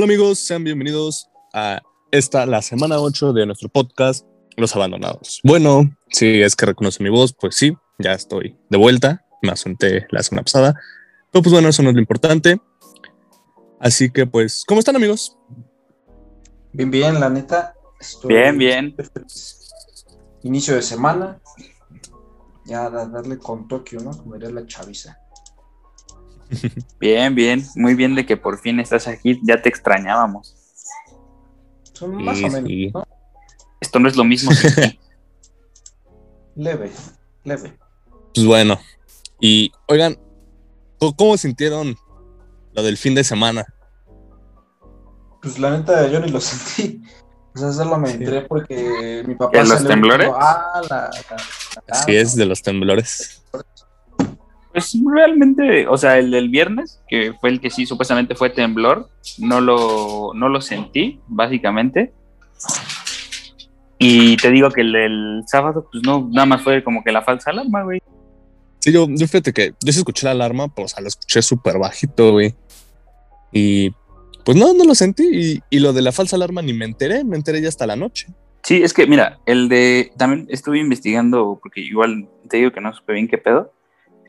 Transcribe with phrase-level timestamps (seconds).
[0.00, 4.24] Hola amigos, sean bienvenidos a esta, la semana 8 de nuestro podcast,
[4.56, 5.42] Los Abandonados.
[5.44, 10.06] Bueno, si es que reconoce mi voz, pues sí, ya estoy de vuelta, me asunté
[10.08, 10.74] la semana pasada,
[11.30, 12.58] pero pues bueno, eso no es lo importante.
[13.78, 15.36] Así que pues, ¿cómo están amigos?
[16.72, 17.74] Bien, bien, la neta.
[18.24, 18.96] bien, bien.
[20.44, 21.42] Inicio de semana.
[22.64, 24.16] Ya darle con Tokio, ¿no?
[24.16, 25.19] Como diría la chaviza.
[27.00, 30.56] Bien, bien, muy bien de que por fin estás aquí, ya te extrañábamos.
[31.92, 33.04] Son más o menos,
[33.80, 34.50] Esto no es lo mismo.
[36.56, 36.90] leve,
[37.44, 37.78] leve.
[38.34, 38.78] Pues bueno,
[39.40, 40.18] y oigan,
[41.16, 41.96] ¿cómo sintieron
[42.72, 43.66] lo del fin de semana?
[45.42, 47.02] Pues la neta yo ni lo sentí.
[47.54, 49.58] O sea, solo me entré porque mi papá...
[49.58, 50.30] ¿De los temblores?
[50.32, 51.10] ah,
[51.88, 53.42] Así es, de los temblores.
[54.72, 59.08] Pues realmente, o sea, el del viernes, que fue el que sí supuestamente fue temblor,
[59.38, 62.12] no lo, no lo sentí, básicamente.
[63.98, 67.22] Y te digo que el del sábado, pues no, nada más fue como que la
[67.22, 68.00] falsa alarma, güey.
[68.78, 71.42] Sí, yo, yo fíjate que yo sí escuché la alarma, pues o sea, lo escuché
[71.42, 72.54] súper bajito, güey.
[73.52, 73.90] Y
[74.44, 75.28] pues no, no lo sentí.
[75.32, 77.96] Y, y, lo de la falsa alarma ni me enteré, me enteré ya hasta la
[77.96, 78.28] noche.
[78.62, 82.94] Sí, es que mira, el de, también estuve investigando, porque igual te digo que no
[82.94, 83.72] supe bien qué pedo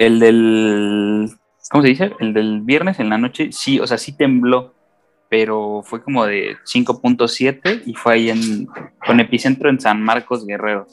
[0.02, 1.30] el del,
[1.70, 2.12] ¿cómo se dice?
[2.20, 4.74] El del viernes en la noche, sí, o sea, sí tembló,
[5.30, 8.68] pero fue como de 5.7 y fue ahí en,
[9.06, 10.88] con epicentro en San Marcos Guerrero.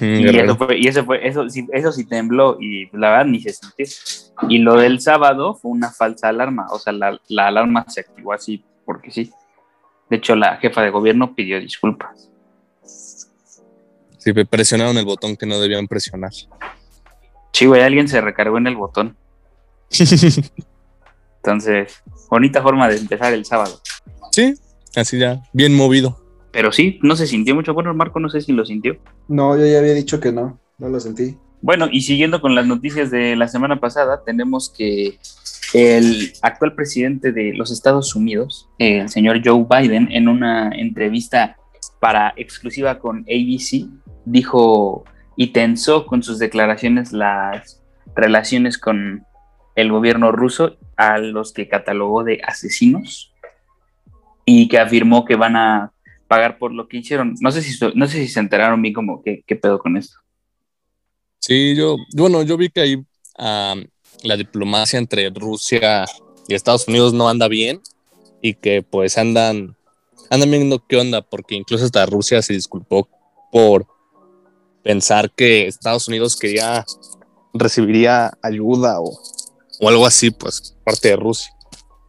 [0.00, 3.40] y, eso fue, y eso fue, eso sí, eso sí tembló y la verdad ni
[3.40, 3.86] se sintió.
[4.48, 8.32] Y lo del sábado fue una falsa alarma, o sea, la, la alarma se activó
[8.32, 9.32] así porque sí.
[10.08, 12.30] De hecho, la jefa de gobierno pidió disculpas.
[14.18, 16.32] Sí, presionaron el botón que no debían presionar.
[17.52, 19.16] Sí, güey, alguien se recargó en el botón.
[21.42, 23.80] Entonces, bonita forma de empezar el sábado.
[24.32, 24.54] Sí,
[24.94, 26.20] así ya, bien movido.
[26.52, 27.74] Pero sí, no se sintió mucho.
[27.74, 28.98] Bueno, Marco no sé si lo sintió.
[29.28, 31.36] No, yo ya había dicho que no, no lo sentí.
[31.62, 35.18] Bueno, y siguiendo con las noticias de la semana pasada, tenemos que
[35.74, 41.56] el actual presidente de los Estados Unidos, el señor Joe Biden, en una entrevista
[42.00, 43.86] para exclusiva con ABC,
[44.24, 45.04] dijo
[45.36, 47.82] y tensó con sus declaraciones las
[48.14, 49.24] relaciones con
[49.76, 53.32] el gobierno ruso, a los que catalogó de asesinos
[54.44, 55.92] y que afirmó que van a
[56.28, 57.34] pagar por lo que hicieron.
[57.40, 60.18] No sé si, no sé si se enteraron bien como qué, qué pedo con esto.
[61.38, 63.04] Sí, yo, bueno, yo vi que ahí
[64.22, 66.04] la diplomacia entre Rusia
[66.46, 67.80] y Estados Unidos no anda bien
[68.42, 69.76] y que pues andan,
[70.30, 73.08] andan viendo qué onda, porque incluso hasta Rusia se disculpó
[73.50, 73.86] por
[74.82, 76.84] pensar que Estados Unidos quería
[77.52, 79.18] recibiría ayuda o,
[79.80, 81.52] o algo así, pues, parte de Rusia.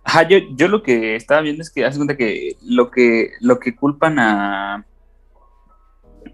[0.04, 3.60] Ajá, yo, yo lo que estaba viendo es que hace cuenta que lo que, lo
[3.60, 4.86] que culpan a,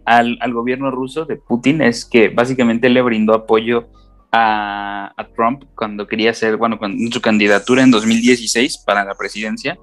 [0.05, 3.89] al, al, gobierno ruso de Putin es que básicamente le brindó apoyo
[4.31, 9.77] a, Trump cuando quería ser, bueno, en su candidatura en 2016 para la presidencia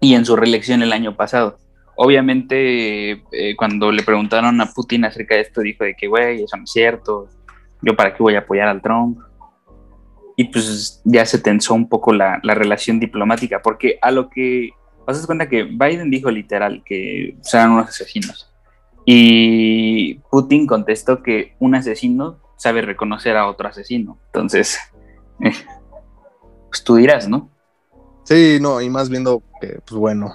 [0.00, 1.58] y en su reelección el año pasado
[2.02, 6.56] obviamente eh, cuando le preguntaron a Putin acerca de esto, dijo de que, güey, eso
[6.56, 7.28] no es cierto,
[7.82, 9.18] yo para qué voy a apoyar al Trump.
[10.34, 14.70] Y pues ya se tensó un poco la, la relación diplomática, porque a lo que
[15.06, 18.50] vas a cuenta que Biden dijo literal que eran unos asesinos.
[19.04, 24.18] Y Putin contestó que un asesino sabe reconocer a otro asesino.
[24.26, 24.78] Entonces,
[25.38, 27.50] pues tú dirás, ¿no?
[28.24, 30.32] Sí, no, y más viendo que, pues bueno,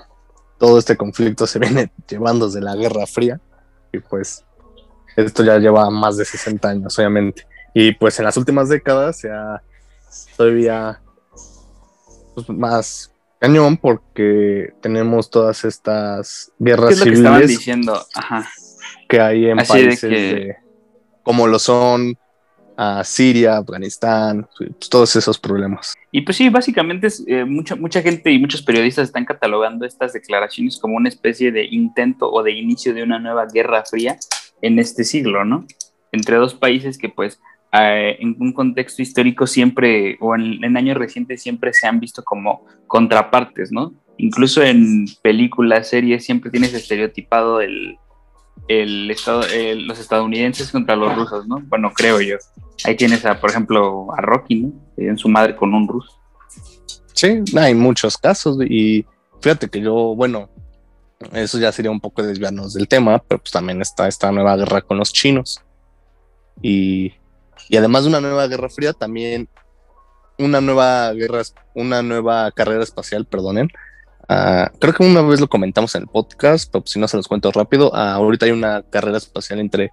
[0.58, 3.40] todo este conflicto se viene llevando desde la Guerra Fría
[3.92, 4.44] y pues
[5.16, 7.48] esto ya lleva más de 60 años, obviamente.
[7.74, 9.62] Y pues en las últimas décadas se ha
[10.36, 11.02] todavía
[12.34, 18.06] pues, más cañón porque tenemos todas estas guerras ¿Qué es lo que diciendo?
[18.14, 18.48] Ajá.
[19.08, 20.56] que hay en países
[21.24, 22.18] como lo son
[22.78, 24.48] a Siria, Afganistán,
[24.90, 25.96] todos esos problemas.
[26.12, 30.78] Y pues sí, básicamente eh, mucha, mucha gente y muchos periodistas están catalogando estas declaraciones
[30.78, 34.18] como una especie de intento o de inicio de una nueva guerra fría
[34.62, 35.66] en este siglo, ¿no?
[36.12, 37.40] Entre dos países que pues
[37.78, 42.66] en un contexto histórico siempre, o en, en años recientes siempre se han visto como
[42.88, 43.94] contrapartes, ¿no?
[44.18, 47.98] Incluso en películas, series, siempre tienes estereotipado el,
[48.68, 49.44] el estado,
[49.76, 51.62] los estadounidenses contra los rusos, ¿no?
[51.68, 52.38] Bueno, creo yo.
[52.84, 54.74] Ahí tienes, a, por ejemplo, a Rocky, ¿no?
[54.98, 56.20] En su madre con un ruso.
[57.14, 59.06] Sí, hay muchos casos y
[59.42, 60.50] fíjate que yo, bueno,
[61.32, 64.82] eso ya sería un poco desviarnos del tema, pero pues también está esta nueva guerra
[64.82, 65.62] con los chinos.
[66.62, 67.14] Y,
[67.70, 69.48] y además de una nueva guerra fría, también
[70.38, 71.44] una nueva guerra,
[71.74, 73.70] una nueva carrera espacial, perdonen,
[74.28, 77.28] Ah, creo que una vez lo comentamos en el podcast, pero si no se los
[77.28, 77.92] cuento rápido.
[77.94, 79.92] Ah, ahorita hay una carrera espacial entre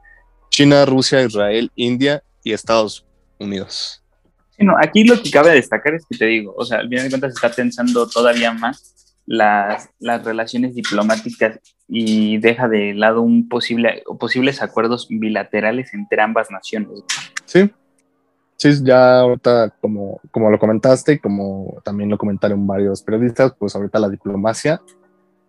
[0.50, 3.06] China, Rusia, Israel, India y Estados
[3.38, 4.02] Unidos.
[4.50, 7.04] Sí, no, aquí lo que cabe destacar es que te digo, o sea, al final
[7.04, 11.58] de cuentas se está pensando todavía más las, las relaciones diplomáticas
[11.88, 17.02] y deja de lado un posible, posibles acuerdos bilaterales entre ambas naciones.
[17.44, 17.70] Sí,
[18.62, 23.74] sí, ya ahorita, como, como lo comentaste y como también lo comentaron varios periodistas, pues
[23.74, 24.80] ahorita la diplomacia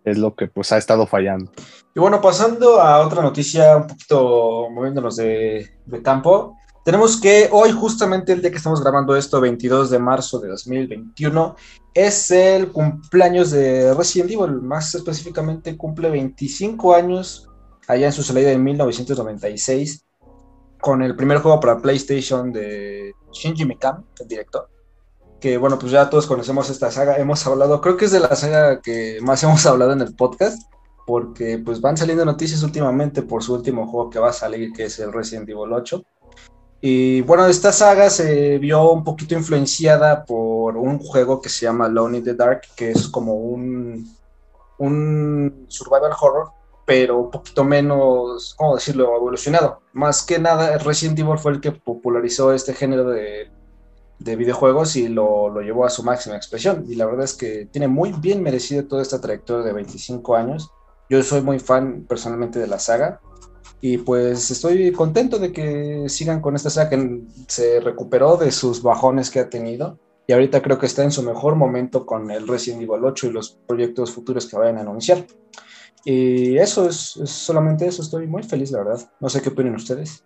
[0.04, 1.50] es lo que pues ha estado fallando.
[1.94, 7.70] Y bueno, pasando a otra noticia, un poquito moviéndonos de, de campo, tenemos que hoy,
[7.70, 11.56] justamente el día que estamos grabando esto, 22 de marzo de 2021,
[11.94, 17.48] es el cumpleaños de Resident Evil, más específicamente cumple 25 años
[17.86, 20.03] allá en su salida en 1996
[20.84, 24.68] con el primer juego para PlayStation de Shinji Mikami, el director.
[25.40, 28.36] Que bueno, pues ya todos conocemos esta saga, hemos hablado, creo que es de la
[28.36, 30.70] saga que más hemos hablado en el podcast,
[31.06, 34.84] porque pues van saliendo noticias últimamente por su último juego que va a salir, que
[34.84, 36.04] es el Resident Evil 8
[36.82, 41.86] y bueno, esta saga se vio un poquito influenciada por un juego que se llama
[41.86, 44.06] Alone in the Dark, que es como un,
[44.76, 46.50] un survival horror,
[46.86, 49.80] pero un poquito menos, ¿cómo decirlo?, evolucionado.
[49.92, 53.50] Más que nada, Resident Evil fue el que popularizó este género de,
[54.18, 56.84] de videojuegos y lo, lo, llevó a su máxima expresión.
[56.88, 60.70] Y la verdad es que tiene muy bien merecido toda esta trayectoria de 25 años.
[61.08, 63.20] Yo soy muy fan personalmente de la saga.
[63.80, 68.82] Y pues estoy contento de que sigan con esta saga que se recuperó de sus
[68.82, 69.98] bajones que ha tenido.
[70.26, 73.30] Y ahorita creo que está en su mejor momento con el Resident Evil 8 y
[73.30, 75.26] los proyectos futuros que vayan a anunciar.
[76.04, 78.02] Y eso es, solamente eso.
[78.02, 79.10] Estoy muy feliz, la verdad.
[79.20, 80.22] No sé qué opinan ustedes.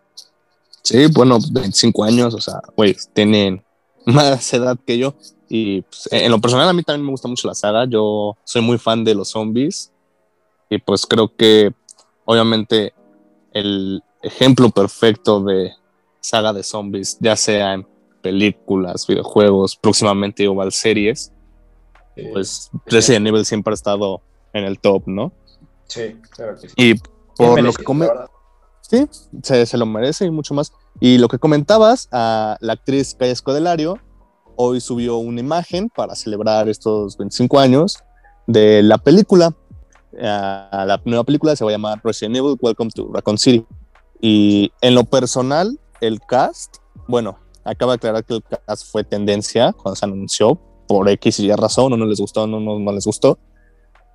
[0.83, 3.63] Sí, bueno, 25 años, o sea, güey, tienen
[4.07, 5.15] más edad que yo.
[5.49, 7.85] Y pues, en lo personal, a mí también me gusta mucho la saga.
[7.85, 9.93] Yo soy muy fan de los zombies.
[10.71, 11.73] Y pues creo que,
[12.25, 12.93] obviamente,
[13.53, 15.73] el ejemplo perfecto de
[16.21, 17.87] saga de zombies, ya sea en
[18.21, 21.33] películas, videojuegos, próximamente igual series,
[22.33, 24.21] pues Resident Evil siempre ha estado
[24.53, 25.33] en el top, ¿no?
[25.89, 26.75] Sí, claro que sí.
[26.77, 26.95] Y
[27.37, 28.09] por lo que come...
[28.81, 29.07] Sí,
[29.43, 30.73] se, lo merece y mucho más.
[30.99, 33.99] Y lo que comentabas, a la actriz Calle Escodelario
[34.57, 37.99] hoy subió una imagen para celebrar estos 25 años
[38.47, 39.55] de la película
[40.13, 43.65] la nueva película se va a llamar Resident Evil Welcome to Raccoon City.
[44.21, 46.77] Y en lo personal, el cast,
[47.07, 51.47] bueno, acaba de aclarar que el cast fue tendencia cuando se anunció por X y
[51.47, 53.39] Y razón, no les gustó, no, no, les gustó.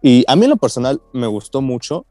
[0.05, 2.05] Y a mí en lo personal me gustó mucho.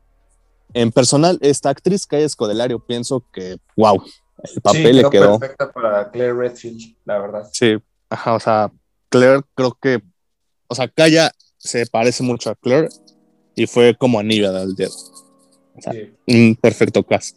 [0.72, 4.02] En personal, esta actriz hay Escodelario, pienso que, wow,
[4.42, 5.38] el papel le quedó.
[5.38, 7.48] perfecta para Claire Redfield, la verdad.
[7.52, 7.76] Sí,
[8.08, 8.72] ajá, o sea,
[9.10, 10.02] Claire creo que,
[10.68, 12.88] o sea, Kaya se parece mucho a Claire
[13.54, 14.94] y fue como anillo al dedo.
[16.26, 17.36] Un perfecto cast.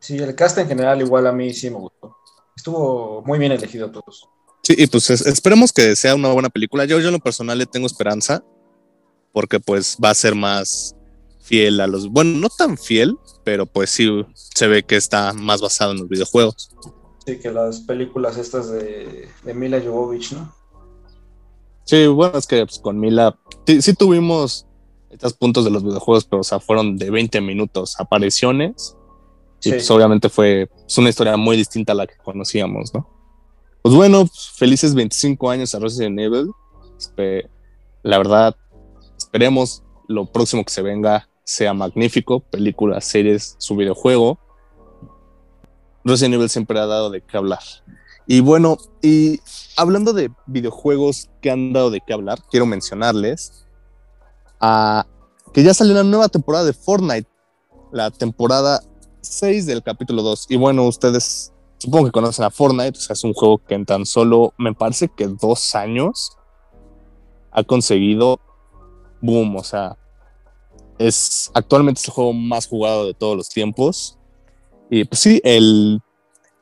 [0.00, 2.14] Sí, el cast en general igual a mí sí me gustó.
[2.54, 4.28] Estuvo muy bien elegido todos.
[4.62, 6.84] Sí, y pues esperemos que sea una buena película.
[6.84, 8.44] Yo, yo en lo personal le tengo esperanza
[9.38, 10.96] porque pues va a ser más
[11.38, 15.60] fiel a los, bueno, no tan fiel, pero pues sí se ve que está más
[15.60, 16.74] basado en los videojuegos.
[17.24, 20.52] Sí, que las películas estas de, de Mila Jovovich, ¿no?
[21.84, 24.66] Sí, bueno, es que pues, con Mila sí tuvimos
[25.08, 28.96] estos puntos de los videojuegos, pero o sea, fueron de 20 minutos apariciones.
[29.62, 33.08] Y pues obviamente fue una historia muy distinta a la que conocíamos, ¿no?
[33.82, 36.50] Pues bueno, felices 25 años a Resident Evil.
[38.02, 38.56] La verdad,
[39.28, 44.38] esperemos lo próximo que se venga sea magnífico, películas, series, su videojuego.
[46.02, 47.60] Resident Evil siempre ha dado de qué hablar.
[48.26, 49.38] Y bueno, y
[49.76, 53.66] hablando de videojuegos que han dado de qué hablar, quiero mencionarles
[55.52, 57.28] que ya salió una nueva temporada de Fortnite,
[57.92, 58.82] la temporada
[59.20, 60.46] 6 del capítulo 2.
[60.48, 63.84] Y bueno, ustedes supongo que conocen a Fortnite, o sea, es un juego que en
[63.84, 66.32] tan solo, me parece que dos años
[67.50, 68.40] ha conseguido
[69.20, 69.96] boom, o sea,
[70.98, 74.18] es actualmente el juego más jugado de todos los tiempos.
[74.90, 76.00] Y pues sí, el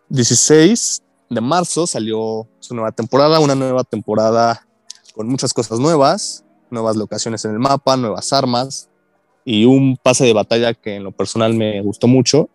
[0.08, 4.66] 16 de marzo salió su nueva temporada, una nueva temporada
[5.14, 8.88] con muchas cosas nuevas nuevas locaciones en el mapa, nuevas armas
[9.44, 12.48] y un pase de batalla que en lo personal me gustó mucho.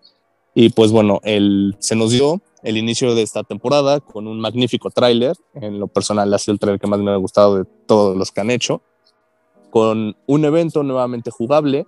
[0.54, 4.90] Y pues bueno, el, se nos dio el inicio de esta temporada con un magnífico
[4.90, 5.36] tráiler.
[5.54, 8.32] En lo personal ha sido el tráiler que más me ha gustado de todos los
[8.32, 8.82] que han hecho.
[9.72, 11.88] Con un evento nuevamente jugable.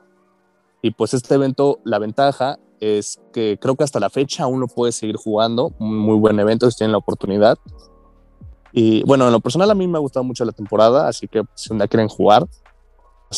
[0.81, 4.67] Y pues este evento, la ventaja es que creo que hasta la fecha aún lo
[4.67, 5.71] puede seguir jugando.
[5.79, 7.59] Un muy buen evento si tienen la oportunidad.
[8.71, 11.43] Y bueno, en lo personal a mí me ha gustado mucho la temporada, así que
[11.53, 12.47] si un día quieren jugar,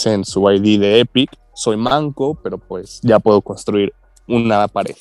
[0.04, 3.94] en su ID de Epic, soy manco, pero pues ya puedo construir
[4.28, 4.96] una pared.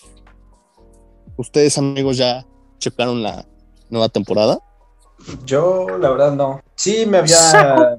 [1.36, 2.46] ¿Ustedes amigos ya
[2.78, 3.44] checaron la
[3.90, 4.58] nueva temporada?
[5.44, 6.60] Yo, la verdad, no.
[6.76, 7.96] Sí, me había.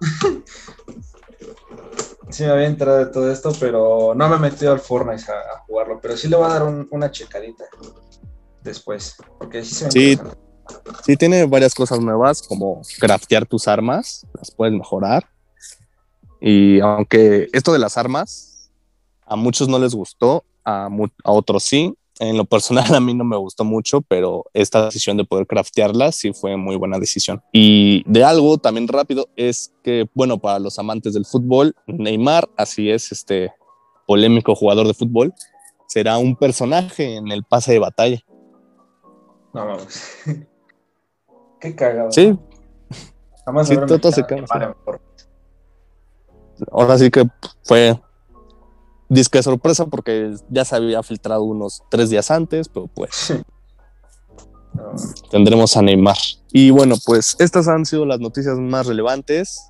[2.30, 5.56] sí, me había enterado de todo esto, pero no me he metido al Fortnite a,
[5.56, 6.00] a jugarlo.
[6.00, 7.64] Pero sí le voy a dar un- una checadita
[8.62, 9.16] después.
[9.38, 10.18] Porque sí se me Sí.
[11.18, 15.28] tiene varias cosas nuevas, como craftear tus armas, las puedes mejorar.
[16.40, 18.70] Y aunque esto de las armas
[19.26, 20.88] a muchos no les gustó, a
[21.24, 21.94] otros sí.
[22.20, 26.14] En lo personal a mí no me gustó mucho, pero esta decisión de poder craftearlas
[26.14, 27.42] sí fue muy buena decisión.
[27.52, 32.90] Y de algo también rápido es que, bueno, para los amantes del fútbol, Neymar, así
[32.90, 33.52] es, este
[34.06, 35.34] polémico jugador de fútbol,
[35.88, 38.20] será un personaje en el pase de batalla.
[39.52, 40.18] No mames.
[41.60, 42.12] Qué cagado.
[42.12, 42.38] Sí,
[43.44, 44.76] Jamás Sí, todo se caga,
[46.70, 47.26] ahora sí que
[47.64, 47.98] fue
[49.10, 53.34] disque sorpresa porque ya se había filtrado unos tres días antes, pero pues
[55.30, 56.16] tendremos a Neymar.
[56.52, 59.66] Y bueno, pues estas han sido las noticias más relevantes.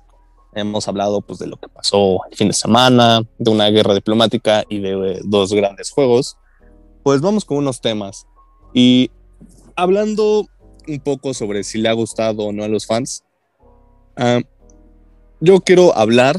[0.53, 4.63] Hemos hablado pues de lo que pasó el fin de semana, de una guerra diplomática
[4.69, 6.37] y de eh, dos grandes juegos.
[7.03, 8.27] Pues vamos con unos temas.
[8.73, 9.09] Y
[9.75, 10.45] hablando
[10.87, 13.23] un poco sobre si le ha gustado o no a los fans,
[14.17, 14.41] ah,
[15.39, 16.35] yo quiero hablar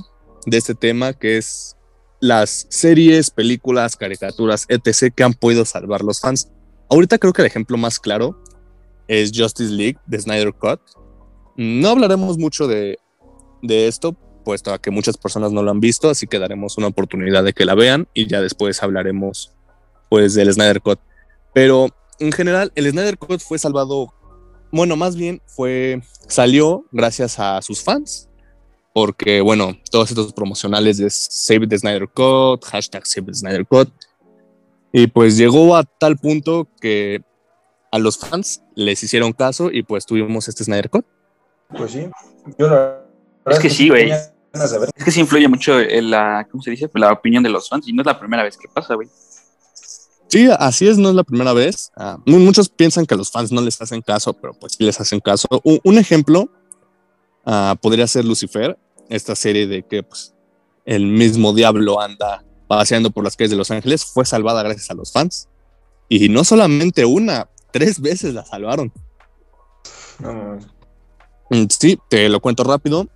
[0.46, 1.76] de este tema que es
[2.22, 5.12] las series, películas, caricaturas, etc.
[5.12, 6.52] que han podido salvar los fans.
[6.88, 8.40] Ahorita creo que el ejemplo más claro
[9.08, 10.80] es Justice League de Snyder Cut.
[11.56, 13.00] No hablaremos mucho de,
[13.60, 14.12] de esto,
[14.44, 17.52] puesto a que muchas personas no lo han visto, así que daremos una oportunidad de
[17.54, 19.52] que la vean y ya después hablaremos
[20.08, 21.00] pues del Snyder Cut.
[21.52, 21.88] Pero
[22.20, 24.14] en general, el Snyder Cut fue salvado,
[24.70, 28.28] bueno, más bien fue, salió gracias a sus fans,
[28.94, 33.88] porque bueno, todos estos promocionales de Save the Snyder Cut, hashtag Save the Snyder Cut,
[34.92, 37.22] y pues llegó a tal punto que
[37.90, 41.06] a los fans les hicieron caso y pues tuvimos este Snyder Cut.
[41.76, 42.06] Pues sí.
[42.58, 43.04] Yo la verdad
[43.46, 44.10] Es que sí, güey.
[44.10, 46.90] Es que sí influye mucho en la, ¿cómo se dice?
[46.94, 49.08] La opinión de los fans y no es la primera vez que pasa, güey.
[50.28, 51.90] Sí, así es, no es la primera vez.
[51.96, 54.84] Ah, mu- muchos piensan que a los fans no les hacen caso, pero pues sí
[54.84, 55.46] les hacen caso.
[55.64, 56.50] Un, un ejemplo
[57.44, 60.34] ah, podría ser Lucifer, esta serie de que pues,
[60.84, 64.94] el mismo diablo anda paseando por las calles de Los Ángeles, fue salvada gracias a
[64.94, 65.48] los fans.
[66.08, 68.92] Y no solamente una, tres veces la salvaron.
[70.18, 70.58] No.
[71.50, 73.08] Mm, Sí, te lo cuento rápido.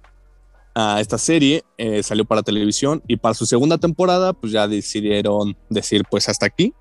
[0.74, 5.56] Ah, esta serie eh, salió para televisión y para su segunda temporada, pues ya decidieron
[5.70, 6.74] decir, pues hasta aquí.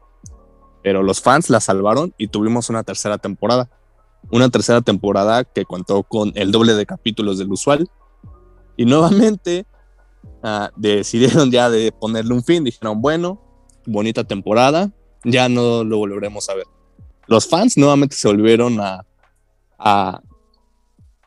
[0.84, 3.70] Pero los fans la salvaron y tuvimos una tercera temporada.
[4.32, 7.90] Una tercera temporada que contó con el doble de capítulos del usual.
[8.78, 9.66] Y nuevamente
[10.44, 12.64] ah, decidieron ya de ponerle un fin.
[12.64, 13.42] Dijeron, bueno,
[13.86, 14.92] bonita temporada,
[15.24, 16.66] ya no lo volveremos a ver.
[17.28, 19.06] Los fans nuevamente se volvieron a,
[19.80, 20.22] a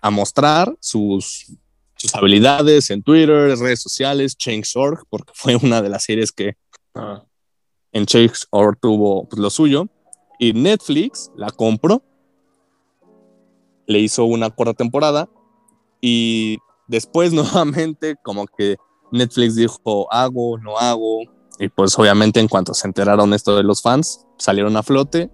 [0.01, 1.47] a mostrar sus,
[1.97, 6.57] sus habilidades en Twitter, redes sociales, Change.org, porque fue una de las series que
[6.95, 7.23] Ah,
[7.93, 9.89] en Change.org tuvo pues, lo suyo.
[10.39, 12.03] Y Netflix la compró,
[13.89, 15.29] le hizo una cuarta temporada
[16.01, 18.77] y después nuevamente como que
[19.11, 21.23] Netflix dijo hago, no hago.
[21.59, 25.29] Y pues obviamente en cuanto se enteraron esto de los fans, salieron a flote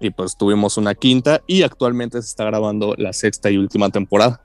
[0.00, 4.44] y pues tuvimos una quinta y actualmente se está grabando la sexta y última temporada.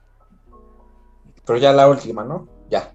[1.44, 2.46] Pero ya la última, ¿no?
[2.70, 2.94] Ya.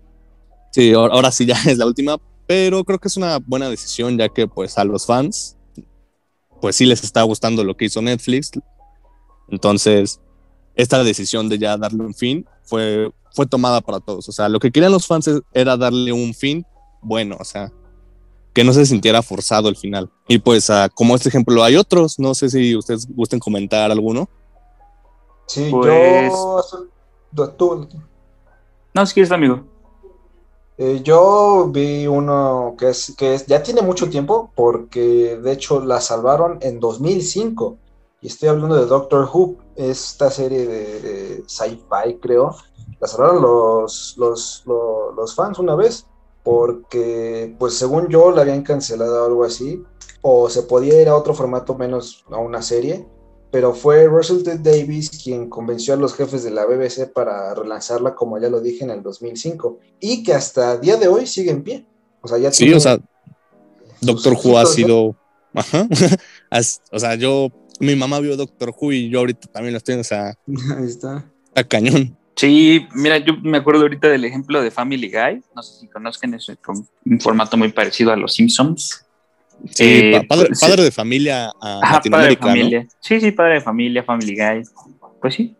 [0.72, 4.30] Sí, ahora sí ya es la última, pero creo que es una buena decisión ya
[4.30, 5.58] que pues a los fans
[6.62, 8.52] pues sí les está gustando lo que hizo Netflix.
[9.50, 10.20] Entonces,
[10.78, 14.30] esta decisión de ya darle un fin fue, fue tomada para todos.
[14.30, 16.66] O sea, lo que querían los fans es- era darle un fin
[17.02, 17.72] bueno, o sea,
[18.54, 20.10] que no se sintiera forzado el final.
[20.28, 22.18] Y pues, ah, como este ejemplo, hay otros.
[22.20, 24.30] No sé si ustedes gusten comentar alguno.
[25.46, 26.62] Sí, Pues- yo.
[27.36, 27.88] tú- tú-
[28.94, 29.64] No, si quieres, amigo.
[30.80, 35.80] Eh, yo vi uno que es, que es, ya tiene mucho tiempo porque de hecho
[35.84, 37.78] la salvaron en 2005
[38.22, 42.56] y estoy hablando de Doctor Who, esta serie de, de sci-fi creo,
[43.00, 46.08] la salvaron los, los, los, los fans una vez
[46.44, 49.84] porque pues según yo la habían cancelado o algo así
[50.22, 53.06] o se podía ir a otro formato menos a una serie
[53.52, 54.58] pero fue Russell T.
[54.58, 58.84] Davis quien convenció a los jefes de la BBC para relanzarla, como ya lo dije,
[58.84, 61.86] en el 2005, y que hasta día de hoy sigue en pie.
[62.22, 63.00] O sea, ya Sí, tiene o sea,
[64.02, 65.16] Doctor Who ha sido.
[65.54, 65.88] Ajá.
[66.92, 67.50] O sea, yo.
[67.80, 70.30] Mi mamá vio Doctor Who y yo ahorita también lo estoy, o sea,
[70.78, 71.26] Ahí está.
[71.48, 72.18] está cañón.
[72.36, 75.42] Sí, mira, yo me acuerdo ahorita del ejemplo de Family Guy.
[75.56, 76.48] No sé si conozcan, es
[77.06, 79.04] un formato muy parecido a Los Simpsons.
[79.72, 82.52] Sí, Eh, padre, pues, padre de familia a Ajá, padre de Latinoamérica, ¿no?
[82.52, 82.88] familia.
[83.00, 84.64] Sí, sí, padre de familia, Family Guy.
[85.20, 85.56] Pues sí.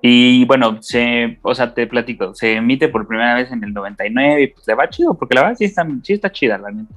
[0.00, 4.42] Y bueno, se, o sea, te platico, se emite por primera vez en el 99
[4.42, 6.94] y pues le va chido, porque la verdad sí está, sí está chida, la neta.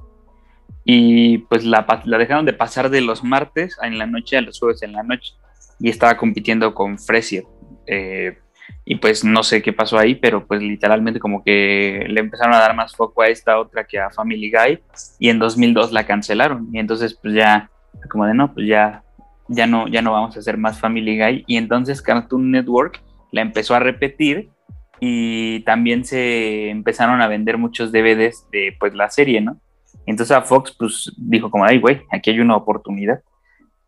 [0.84, 4.82] Y pues la, dejaron de pasar de los martes en la noche a los jueves
[4.82, 5.34] en la noche.
[5.78, 7.44] Y estaba compitiendo con Fresier.
[7.86, 8.38] Eh,
[8.84, 12.58] y pues no sé qué pasó ahí, pero pues literalmente como que le empezaron a
[12.58, 14.80] dar más foco a esta otra que a Family Guy.
[15.18, 16.68] Y en 2002 la cancelaron.
[16.72, 17.70] Y entonces pues ya,
[18.08, 19.02] como de no, pues ya
[19.50, 21.44] ya no, ya no vamos a hacer más Family Guy.
[21.46, 24.50] Y entonces Cartoon Network la empezó a repetir
[25.00, 29.60] y también se empezaron a vender muchos DVDs de pues la serie, ¿no?
[30.10, 33.22] Entonces a Fox pues dijo como, ay güey, aquí hay una oportunidad.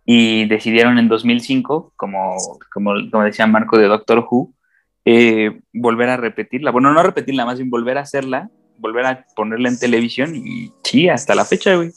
[0.05, 2.37] Y decidieron en 2005, como,
[2.73, 4.53] como, como decía Marco de Doctor Who,
[5.05, 6.71] eh, volver a repetirla.
[6.71, 11.09] Bueno, no repetirla, más bien volver a hacerla, volver a ponerla en televisión y sí,
[11.09, 11.91] hasta la fecha, güey.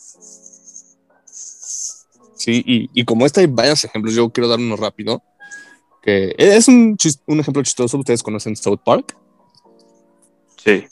[2.35, 5.23] Sí, y, y como este hay varios ejemplos, yo quiero dar uno rápido.
[6.01, 7.97] Que es un, un ejemplo chistoso.
[7.97, 9.17] Ustedes conocen South Park.
[10.63, 10.85] Sí.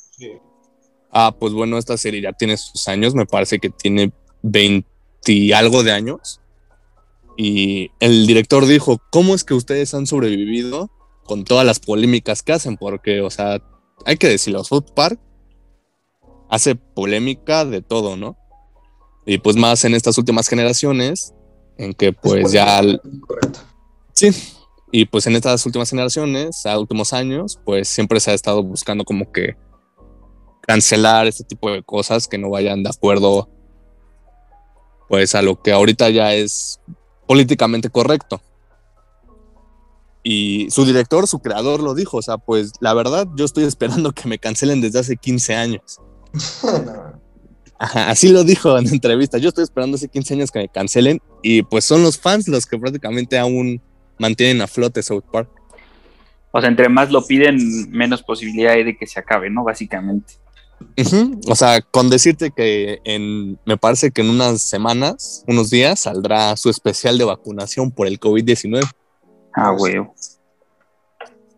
[1.13, 3.13] Ah, pues bueno, esta serie ya tiene sus años.
[3.13, 4.87] Me parece que tiene 20
[5.27, 6.41] y algo de años.
[7.37, 10.89] Y el director dijo: ¿Cómo es que ustedes han sobrevivido
[11.23, 12.77] con todas las polémicas que hacen?
[12.77, 13.61] Porque, o sea,
[14.05, 15.19] hay que decirlo, South Park
[16.49, 18.37] hace polémica de todo, ¿no?
[19.25, 21.33] Y pues más en estas últimas generaciones,
[21.77, 22.81] en que pues ya
[23.25, 23.59] Correcto.
[24.13, 24.29] Sí,
[24.91, 29.03] y pues en estas últimas generaciones, a últimos años, pues siempre se ha estado buscando
[29.05, 29.55] como que
[30.65, 33.49] cancelar este tipo de cosas que no vayan de acuerdo
[35.07, 36.79] pues a lo que ahorita ya es
[37.27, 38.41] políticamente correcto.
[40.23, 44.13] Y su director, su creador lo dijo, o sea, pues la verdad yo estoy esperando
[44.13, 45.99] que me cancelen desde hace 15 años.
[47.79, 49.37] Ajá, así lo dijo en entrevista.
[49.37, 52.65] Yo estoy esperando hace 15 años que me cancelen y pues son los fans los
[52.65, 53.81] que prácticamente aún
[54.17, 55.49] mantienen a flote South Park.
[56.51, 59.63] O sea, entre más lo piden, menos posibilidad hay de que se acabe, ¿no?
[59.63, 60.35] Básicamente.
[61.47, 66.55] O sea, con decirte que en, me parece que en unas semanas, unos días, saldrá
[66.57, 68.81] su especial de vacunación por el COVID-19.
[69.53, 69.95] Ah, güey.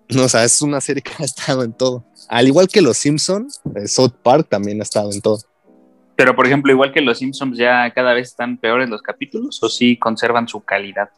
[0.10, 2.06] No, o sea, es una serie que ha estado en todo.
[2.30, 5.40] Al igual que Los Simpsons, South Park también ha estado en todo.
[6.16, 9.70] Pero, por ejemplo, igual que los Simpsons, ya cada vez están peores los capítulos, o
[9.70, 11.10] sí conservan su calidad.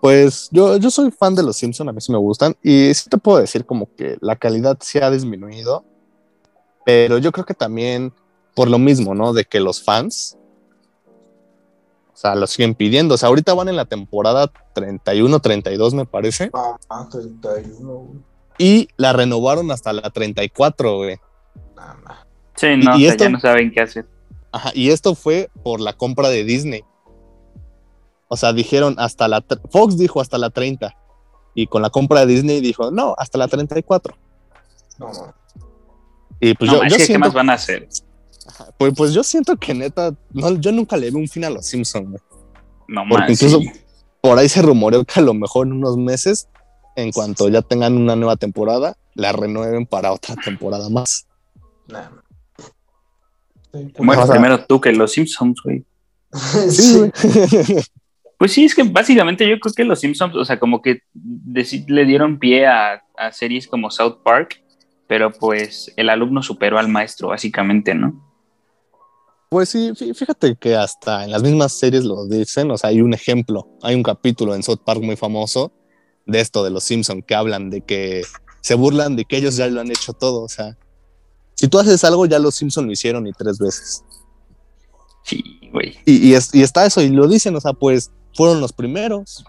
[0.00, 2.54] Pues yo, yo soy fan de Los Simpsons, a mí sí me gustan.
[2.62, 5.84] Y sí te puedo decir como que la calidad sí ha disminuido.
[6.86, 8.12] Pero yo creo que también
[8.54, 9.32] por lo mismo, ¿no?
[9.34, 10.38] De que los fans,
[12.14, 13.16] o sea, lo siguen pidiendo.
[13.16, 16.50] O sea, ahorita van en la temporada 31, 32, me parece.
[16.54, 18.20] Ah, 31, güey.
[18.58, 21.16] Y la renovaron hasta la 34, güey.
[22.54, 24.06] Sí, no, Y- y esto- ya no saben qué hacer.
[24.52, 26.82] Ajá, y esto fue por la compra de Disney.
[28.28, 29.44] O sea, dijeron hasta la...
[29.70, 30.96] Fox dijo hasta la 30.
[31.54, 34.16] Y con la compra de Disney dijo, no, hasta la 34.
[34.98, 35.34] No, no.
[36.40, 37.88] Y pues no, yo, yo que, ¿qué siento, más van a hacer?
[38.78, 41.66] pues, pues yo siento que neta, no, yo nunca le vi un fin a los
[41.66, 42.20] Simpsons, güey.
[42.88, 43.42] No Porque más.
[43.42, 43.70] incluso sí.
[44.20, 46.48] por ahí se rumoreó que a lo mejor en unos meses,
[46.94, 51.26] en cuanto ya tengan una nueva temporada, la renueven para otra temporada más.
[51.88, 52.22] Nah, nah.
[53.72, 55.84] Sí, Bueno, primero tú que los Simpsons, güey.
[56.70, 57.12] sí, güey.
[58.38, 62.04] Pues sí, es que básicamente yo creo que los Simpsons, o sea, como que le
[62.04, 64.62] dieron pie a, a series como South Park,
[65.08, 68.22] pero pues el alumno superó al maestro, básicamente, ¿no?
[69.48, 73.00] Pues sí, fí- fíjate que hasta en las mismas series lo dicen, o sea, hay
[73.00, 75.72] un ejemplo, hay un capítulo en South Park muy famoso
[76.26, 78.24] de esto de los Simpson que hablan de que
[78.60, 80.76] se burlan de que ellos ya lo han hecho todo, o sea,
[81.54, 84.02] si tú haces algo ya los Simpson lo hicieron y tres veces.
[85.22, 85.42] Sí,
[85.72, 85.96] güey.
[86.04, 89.44] Y, y, es- y está eso, y lo dicen, o sea, pues fueron los primeros.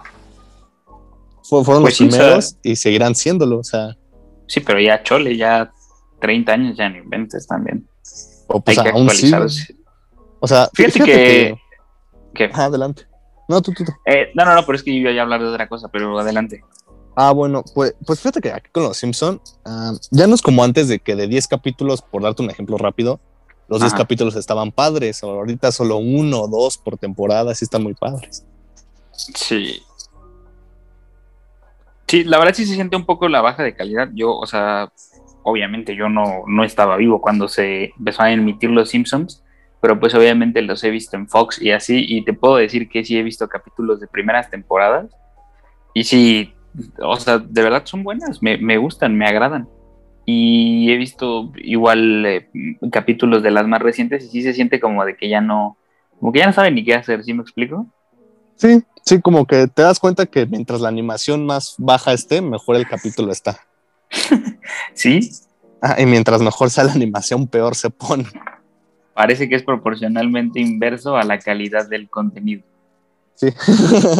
[1.43, 3.96] Fu- fueron Pues los sí, o primeros sea- y seguirán siéndolo, o sea,
[4.47, 5.71] Sí, pero ya chole, ya
[6.19, 7.87] 30 años ya no inventes también.
[8.47, 9.31] o pues Hay que aún sí.
[10.39, 11.57] O sea, fí- Fíjate que-
[12.33, 13.03] que- adelante.
[13.49, 13.91] No, tú, tú, tú.
[14.05, 16.17] eh, no, no, no, pero es que yo iba a hablar de otra cosa, pero
[16.19, 16.63] adelante.
[17.15, 20.63] Ah, bueno, pues, pues fíjate que aquí con los Simpson ah, ya no es como
[20.63, 23.19] antes de que de 10 capítulos, por darte un ejemplo rápido,
[23.67, 24.03] los 10 Ajá.
[24.03, 25.23] capítulos estaban padres.
[25.23, 28.45] Ahorita solo uno o dos por temporada, sí están muy padres.
[29.11, 29.81] Sí.
[32.07, 34.09] Sí, la verdad sí se siente un poco la baja de calidad.
[34.13, 34.91] Yo, o sea,
[35.43, 39.43] obviamente yo no, no estaba vivo cuando se empezó a emitir Los Simpsons,
[39.81, 43.03] pero pues obviamente los he visto en Fox y así, y te puedo decir que
[43.03, 45.11] sí he visto capítulos de primeras temporadas,
[45.93, 46.53] y sí,
[47.01, 49.67] o sea, de verdad son buenas, me, me gustan, me agradan.
[50.25, 52.49] Y he visto igual eh,
[52.91, 55.77] capítulos de las más recientes y sí se siente como de que ya no,
[56.19, 57.87] como que ya no saben ni qué hacer, ¿sí me explico?
[58.57, 62.75] Sí, sí, como que te das cuenta que mientras la animación más baja esté, mejor
[62.75, 63.59] el capítulo está.
[64.93, 65.31] sí.
[65.81, 68.25] Ah, y mientras mejor sea la animación, peor se pone.
[69.13, 72.63] Parece que es proporcionalmente inverso a la calidad del contenido.
[73.35, 73.47] Sí.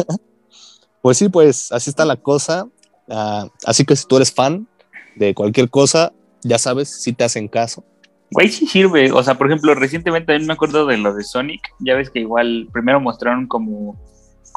[1.02, 2.68] pues sí, pues así está la cosa.
[3.08, 4.68] Ah, así que si tú eres fan,
[5.16, 7.84] de cualquier cosa, ya sabes, si te hacen caso.
[8.30, 9.10] Güey, sí sirve.
[9.12, 11.60] O sea, por ejemplo, recientemente también me acuerdo de lo de Sonic.
[11.80, 13.98] Ya ves que igual primero mostraron como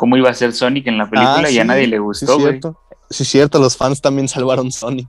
[0.01, 2.75] cómo iba a ser Sonic en la película y a nadie le gustó, sí, cierto.
[3.11, 5.07] Sí, cierto, los fans también salvaron Sonic.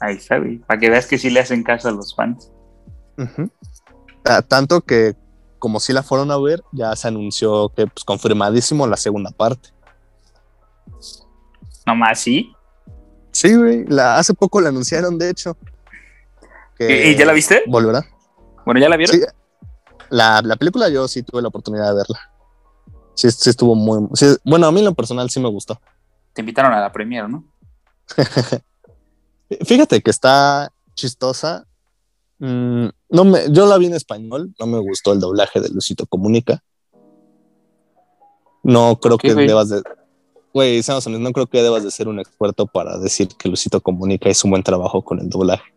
[0.00, 0.56] Ahí está, güey.
[0.60, 2.50] Para que veas que sí le hacen caso a los fans.
[4.24, 5.14] Ah, tanto que,
[5.58, 9.68] como si la fueron a ver, ya se anunció que, pues, confirmadísimo la segunda parte.
[11.84, 12.54] ¿Nomás sí?
[13.32, 15.58] Sí, güey, la, hace poco la anunciaron, de hecho.
[16.78, 17.64] ¿Y ya la viste?
[17.66, 18.02] Volverá.
[18.64, 19.14] Bueno, ¿ya la vieron?
[19.14, 19.22] Sí,
[20.08, 22.31] la, película yo sí tuve la oportunidad de verla.
[23.14, 24.08] Sí, sí estuvo muy...
[24.44, 25.80] bueno, a mí en lo personal sí me gustó.
[26.32, 27.44] Te invitaron a la premiere, ¿no?
[29.64, 31.66] Fíjate que está chistosa.
[32.38, 36.06] Mm, no me, yo la vi en español, no me gustó el doblaje de Lucito
[36.06, 36.62] Comunica.
[38.62, 39.82] No creo que debas de,
[40.54, 40.82] Güey,
[41.18, 44.50] no creo que debas de ser un experto para decir que Lucito Comunica hizo un
[44.50, 45.72] buen trabajo con el doblaje.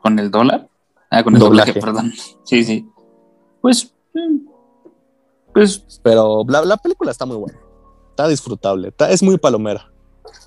[0.00, 0.68] ¿Con el dólar?
[1.10, 2.12] Ah, con el doblaje, perdón.
[2.44, 2.88] Sí, sí.
[3.60, 4.45] Pues, mm,
[5.56, 6.00] pues.
[6.02, 7.58] Pero la, película está muy buena.
[8.10, 8.92] Está disfrutable.
[9.08, 9.90] es muy palomera.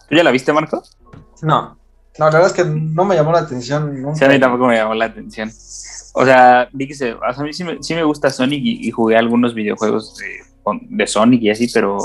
[0.08, 0.84] ¿Tú ya la viste, Marco?
[1.42, 1.78] No.
[2.18, 4.02] No, la verdad es que no me llamó la atención.
[4.02, 4.16] Nunca.
[4.16, 5.50] Sí, a mí tampoco me llamó la atención.
[6.14, 8.92] O sea, vi que se, a mí sí me, sí me gusta Sonic y, y,
[8.92, 10.28] jugué algunos videojuegos de,
[10.90, 11.98] de Sonic y así, pero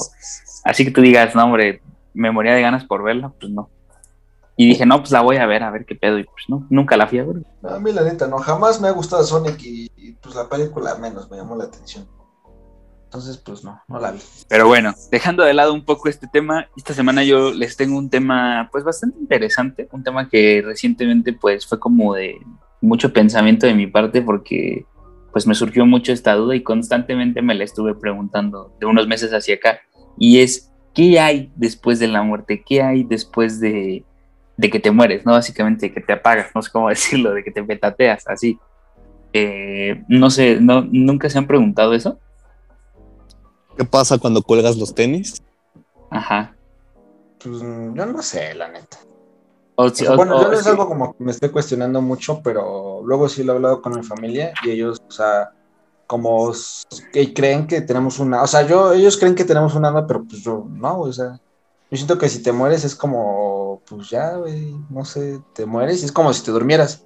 [0.63, 3.71] así que tú digas, no, hombre, me moría de ganas por verla, pues no.
[4.57, 6.19] Y dije, no, pues la voy a ver, a ver qué pedo.
[6.19, 7.43] Y pues no, nunca la fui a ver.
[7.65, 11.31] A mí la neta, no, jamás me ha gustado Sonic y, pues la película menos
[11.31, 12.07] me llamó la atención.
[13.15, 14.19] Entonces, pues no, no la vi.
[14.49, 18.11] Pero bueno, dejando de lado un poco este tema, esta semana yo les tengo un
[18.11, 22.41] tema pues bastante interesante, un tema que recientemente pues fue como de
[22.81, 24.85] mucho pensamiento de mi parte porque
[25.33, 29.31] pues me surgió mucho esta duda y constantemente me la estuve preguntando de unos meses
[29.31, 29.79] hacia acá.
[30.19, 32.65] Y es, ¿qué hay después de la muerte?
[32.67, 34.05] ¿Qué hay después de,
[34.61, 35.25] que te mueres?
[35.25, 35.31] ¿No?
[35.31, 38.59] Básicamente, que te apagas, no sé cómo decirlo, de que te petateas, así.
[39.33, 42.19] Eh, no sé, no, ¿nunca se han preguntado eso?
[43.77, 45.43] ¿Qué pasa cuando cuelgas los tenis?
[46.11, 46.55] Ajá.
[47.43, 48.99] Pues yo no sé, la neta
[49.77, 53.53] bueno, yo no es algo como que me estoy cuestionando mucho, pero luego sí lo
[53.53, 55.51] he hablado con mi familia y ellos, o sea,
[56.07, 56.53] como
[57.13, 60.25] que creen que tenemos una, o sea, yo, ellos creen que tenemos un alma, pero
[60.25, 61.41] pues yo no, o sea,
[61.91, 66.03] yo siento que si te mueres es como, pues ya, güey, no sé, te mueres
[66.03, 67.05] y es como si te durmieras.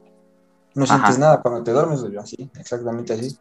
[0.74, 3.36] No sientes nada cuando te duermes, güey, así, exactamente así.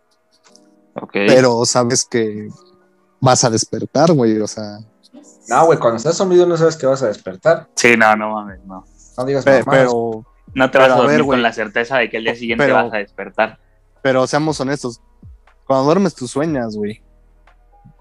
[1.00, 1.28] Okay.
[1.28, 2.50] Pero sabes que
[3.20, 4.80] vas a despertar, güey, o sea.
[5.48, 7.68] No, güey, cuando estás dormido no sabes que vas a despertar.
[7.76, 8.86] Sí, no, no mames, no.
[9.18, 12.36] No digas pero, no te vas a dormir con la certeza de que el día
[12.36, 13.60] siguiente vas a despertar.
[14.02, 15.02] Pero seamos honestos,
[15.66, 17.02] cuando duermes tú sueñas, güey.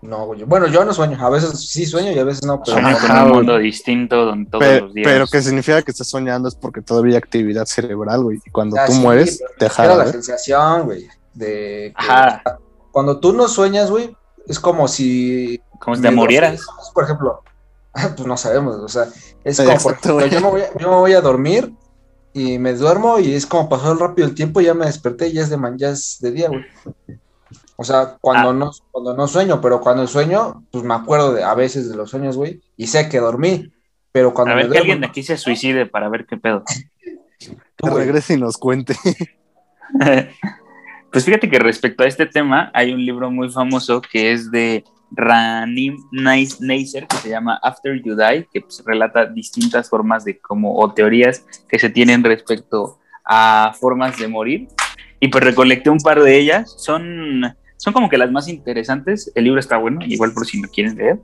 [0.02, 0.44] No, güey.
[0.44, 1.18] Bueno, yo no sueño.
[1.20, 2.62] A veces sí sueño y a veces no.
[2.62, 5.08] Pero Sueño con un mundo distinto donde todos los días.
[5.08, 8.40] Pero que significa que estás soñando es porque todavía hay actividad cerebral, güey.
[8.44, 9.96] Y cuando tú mueres, te jala.
[9.96, 11.08] la sensación, güey.
[11.34, 11.92] De
[12.92, 15.60] cuando tú no sueñas, güey, es como si.
[15.78, 16.64] Como si te murieras.
[16.94, 17.42] Por ejemplo,
[18.16, 19.06] pues no sabemos, o sea,
[19.44, 21.72] es como, yo, me voy a, yo me voy a dormir
[22.32, 25.34] y me duermo y es como pasó rápido el tiempo y ya me desperté y
[25.34, 26.64] ya es de, ya es de día, güey.
[27.76, 28.52] O sea, cuando, ah.
[28.54, 32.10] no, cuando no sueño, pero cuando sueño, pues me acuerdo de, a veces de los
[32.10, 33.72] sueños, güey, y sé que dormí,
[34.12, 34.52] pero cuando...
[34.52, 36.64] A ver que alguien de aquí se suicide para ver qué pedo.
[37.38, 38.96] Que regrese y nos cuente.
[41.16, 44.84] pues fíjate que respecto a este tema, hay un libro muy famoso que es de
[45.10, 50.76] Ranim Neisser, que se llama After You Die, que pues, relata distintas formas de cómo,
[50.76, 54.68] o teorías que se tienen respecto a formas de morir.
[55.18, 56.74] Y pues recolecté un par de ellas.
[56.76, 59.32] Son, son como que las más interesantes.
[59.34, 61.18] El libro está bueno, igual por si no quieren leer.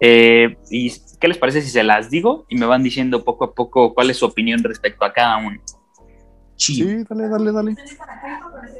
[0.00, 2.46] Eh, ¿Y qué les parece si se las digo?
[2.48, 5.60] Y me van diciendo poco a poco cuál es su opinión respecto a cada uno.
[6.62, 7.76] Sí, dale, dale, dale.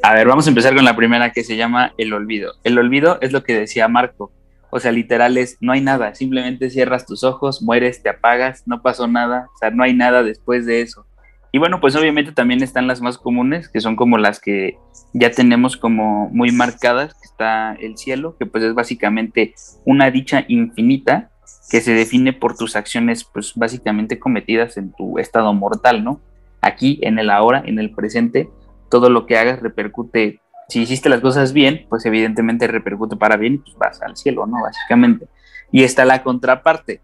[0.03, 2.55] A ver, vamos a empezar con la primera que se llama el olvido.
[2.63, 4.33] El olvido es lo que decía Marco.
[4.71, 8.81] O sea, literal es, no hay nada, simplemente cierras tus ojos, mueres, te apagas, no
[8.81, 11.05] pasó nada, o sea, no hay nada después de eso.
[11.51, 14.79] Y bueno, pues obviamente también están las más comunes, que son como las que
[15.13, 20.47] ya tenemos como muy marcadas, que está el cielo, que pues es básicamente una dicha
[20.49, 21.31] infinita
[21.71, 26.21] que se define por tus acciones, pues básicamente cometidas en tu estado mortal, ¿no?
[26.63, 28.49] Aquí, en el ahora, en el presente,
[28.91, 30.41] todo lo que hagas repercute.
[30.69, 34.47] Si hiciste las cosas bien, pues evidentemente repercute para bien y pues vas al cielo,
[34.47, 34.63] ¿no?
[34.63, 35.27] Básicamente.
[35.71, 37.01] Y está la contraparte,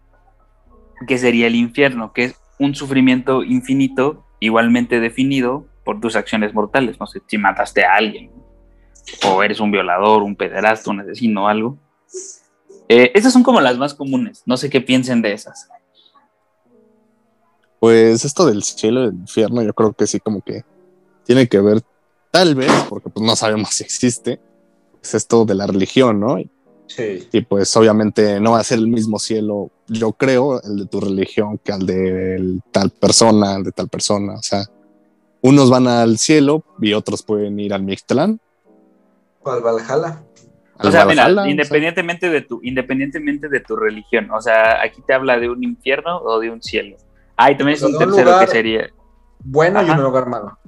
[1.07, 6.99] que sería el infierno, que es un sufrimiento infinito, igualmente definido por tus acciones mortales.
[6.99, 8.31] No sé, si mataste a alguien,
[9.27, 11.77] o eres un violador, un pederasta, un asesino algo.
[12.87, 14.43] Eh, esas son como las más comunes.
[14.45, 15.69] No sé qué piensen de esas.
[17.79, 20.63] Pues esto del cielo y del infierno, yo creo que sí, como que
[21.23, 21.81] tiene que ver,
[22.31, 24.39] tal vez, porque pues no sabemos si existe,
[25.01, 26.37] es esto de la religión, ¿no?
[26.87, 27.27] Sí.
[27.31, 30.99] Y pues obviamente no va a ser el mismo cielo, yo creo, el de tu
[30.99, 34.33] religión que al de tal persona, el de tal persona.
[34.33, 34.63] O sea,
[35.41, 38.39] unos van al cielo y otros pueden ir al Mictlán.
[39.43, 40.23] O al Valhalla.
[40.81, 45.37] O sea, mira, independientemente, de tu, independientemente de tu religión, o sea, aquí te habla
[45.37, 46.95] de un infierno o de un cielo.
[47.41, 48.89] Ah, y también es un tercero que sería.
[49.41, 50.59] Bueno y un lugar malo.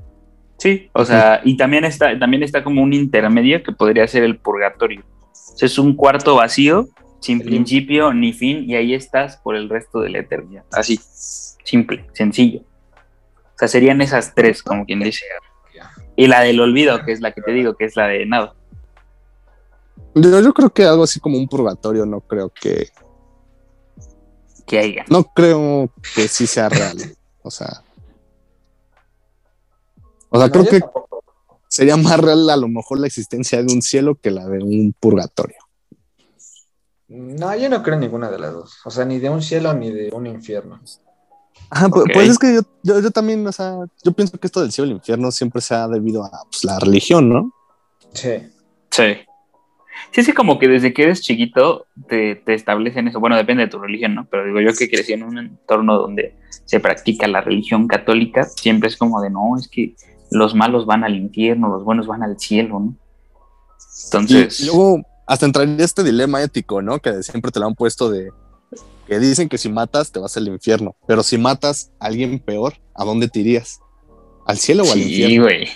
[0.58, 4.38] Sí, o sea, y también está, también está como un intermedio que podría ser el
[4.38, 5.04] purgatorio.
[5.60, 6.88] es un cuarto vacío,
[7.20, 10.64] sin principio ni fin, y ahí estás por el resto de la eternidad.
[10.72, 12.62] Así, simple, sencillo.
[12.62, 15.26] O sea, serían esas tres, como quien dice.
[16.16, 18.54] Y la del olvido, que es la que te digo, que es la de nada.
[20.16, 22.88] Yo, creo que algo así como un purgatorio, no creo que.
[24.66, 25.06] Que haya.
[25.10, 26.98] No creo que sí sea real.
[27.44, 27.84] o sea.
[30.30, 30.82] O sea, creo que
[31.68, 34.94] sería más real a lo mejor la existencia de un cielo que la de un
[34.98, 35.58] purgatorio.
[37.08, 38.80] No, yo no creo en ninguna de las dos.
[38.86, 40.80] O sea, ni de un cielo ni de un infierno.
[41.70, 44.88] Ajá, pues, pues es que yo, también, o sea, yo pienso que esto del cielo
[44.88, 47.54] y el infierno siempre se ha debido a pues, la religión, ¿no?
[48.14, 48.50] Sí.
[48.90, 49.04] Sí.
[50.12, 53.20] Sí, sí, como que desde que eres chiquito te, te, establecen eso.
[53.20, 54.28] Bueno, depende de tu religión, ¿no?
[54.30, 56.36] Pero digo yo que crecí en un entorno donde
[56.66, 59.96] se practica la religión católica, siempre es como de, no, es que
[60.32, 62.96] los malos van al infierno, los buenos van al cielo, ¿no?
[64.06, 64.60] Entonces...
[64.60, 67.00] Y, luego hasta entraría este dilema ético, ¿no?
[67.00, 68.32] Que siempre te lo han puesto de
[69.08, 72.76] que dicen que si matas te vas al infierno, pero si matas a alguien peor,
[72.96, 73.80] ¿a dónde te irías?
[74.46, 75.30] ¿Al cielo o al infierno?
[75.30, 75.68] Sí, güey.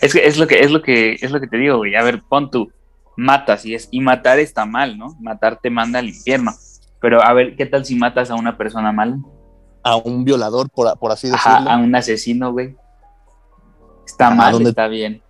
[0.00, 1.94] Es que es lo que es lo que es lo que te digo, güey.
[1.94, 2.70] A ver, pon tú
[3.16, 5.16] matas y es y matar está mal, ¿no?
[5.20, 6.52] Matar te manda al infierno.
[7.00, 9.18] Pero a ver, ¿qué tal si matas a una persona mal?
[9.82, 11.70] A un violador, por, por así decirlo.
[11.70, 12.76] a un asesino, güey.
[14.06, 15.22] Está mal, está bien.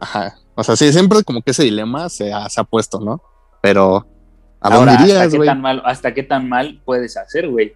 [0.00, 0.34] Ajá.
[0.54, 3.22] O sea, sí, siempre como que ese dilema se ha, se ha puesto, ¿no?
[3.60, 4.06] Pero,
[4.60, 7.74] ¿a dónde irías, ¿hasta qué, tan mal, ¿Hasta qué tan mal puedes hacer, güey?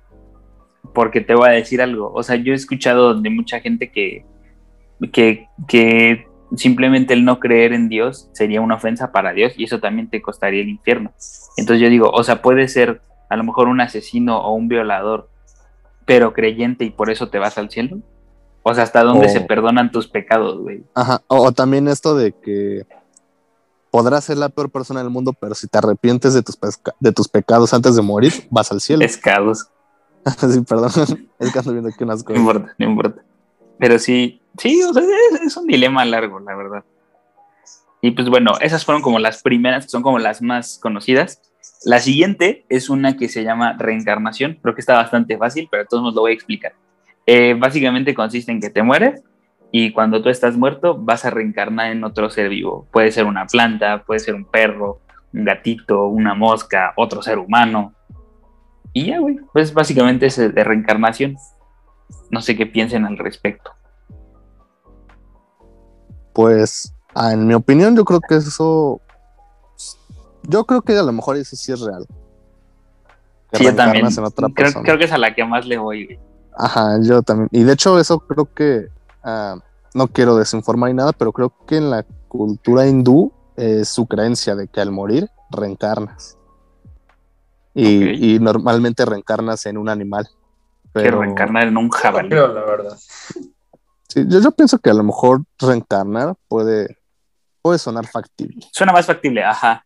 [0.94, 2.12] Porque te voy a decir algo.
[2.12, 4.24] O sea, yo he escuchado de mucha gente que,
[5.12, 9.80] que, que simplemente el no creer en Dios sería una ofensa para Dios y eso
[9.80, 11.12] también te costaría el infierno.
[11.56, 15.28] Entonces yo digo, o sea, puede ser a lo mejor un asesino o un violador,
[16.04, 17.98] pero creyente y por eso te vas al cielo.
[18.62, 20.84] O sea, hasta dónde se perdonan tus pecados, güey.
[20.94, 22.86] Ajá, o, también esto de que
[23.90, 26.58] podrás ser la peor persona del mundo, pero si te arrepientes de tus,
[27.00, 29.00] de tus pecados antes de morir, vas al cielo.
[29.00, 29.68] Pescados.
[30.50, 30.90] sí, perdón.
[31.38, 32.42] Es que ando viendo aquí unas cosas.
[32.42, 33.22] No importa, no importa.
[33.78, 34.90] Pero sí, sí, o
[35.44, 36.84] es, un dilema largo, la verdad.
[38.00, 41.42] Y pues bueno, esas fueron como las primeras, que son como las más conocidas.
[41.84, 44.58] La siguiente es una que se llama reencarnación.
[44.62, 46.74] Creo que está bastante fácil, pero todos nos lo voy a explicar.
[47.26, 49.22] Eh, básicamente consiste en que te mueres
[49.70, 52.86] y cuando tú estás muerto vas a reencarnar en otro ser vivo.
[52.90, 55.00] Puede ser una planta, puede ser un perro,
[55.32, 57.92] un gatito, una mosca, otro ser humano.
[58.92, 61.36] Y ya, güey, pues básicamente es de reencarnación.
[62.30, 63.70] No sé qué piensen al respecto.
[66.32, 69.00] Pues, ah, en mi opinión, yo creo que eso.
[70.44, 72.06] Yo creo que a lo mejor eso sí es real.
[73.52, 74.06] sí, yo también.
[74.54, 76.18] Creo, que es a la que más le voy.
[76.56, 77.48] Ajá, yo también.
[77.50, 78.88] Y de hecho, eso creo que.
[79.22, 79.56] Ah,
[79.94, 84.54] no quiero desinformar ni nada, pero creo que en la cultura hindú es su creencia
[84.54, 86.36] de que al morir reencarnas.
[87.74, 90.28] y, normalmente reencarnas en un animal.
[91.02, 92.30] Que reencarnar en un jabalí.
[92.30, 92.98] la verdad.
[94.08, 96.96] Sí, yo, pienso que a lo mejor reencarnar puede,
[97.60, 98.66] puede sonar factible.
[98.72, 99.84] Suena más factible, ajá.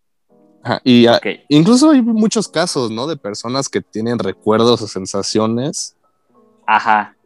[0.85, 1.07] y
[1.49, 3.07] incluso hay muchos casos, ¿no?
[3.07, 5.97] De personas que tienen recuerdos o sensaciones.
[6.67, 7.17] Ajá.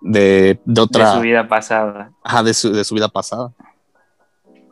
[0.00, 1.10] De, de otra.
[1.10, 2.12] De su vida pasada.
[2.22, 3.52] Ajá, de su, de su vida pasada.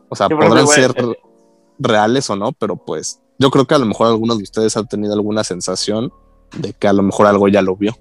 [0.08, 0.94] O sea, podrán ser
[1.78, 4.86] reales o no, pero pues yo creo que a lo mejor algunos de ustedes han
[4.86, 6.12] tenido alguna sensación
[6.56, 7.96] de que a lo mejor algo ya lo vio.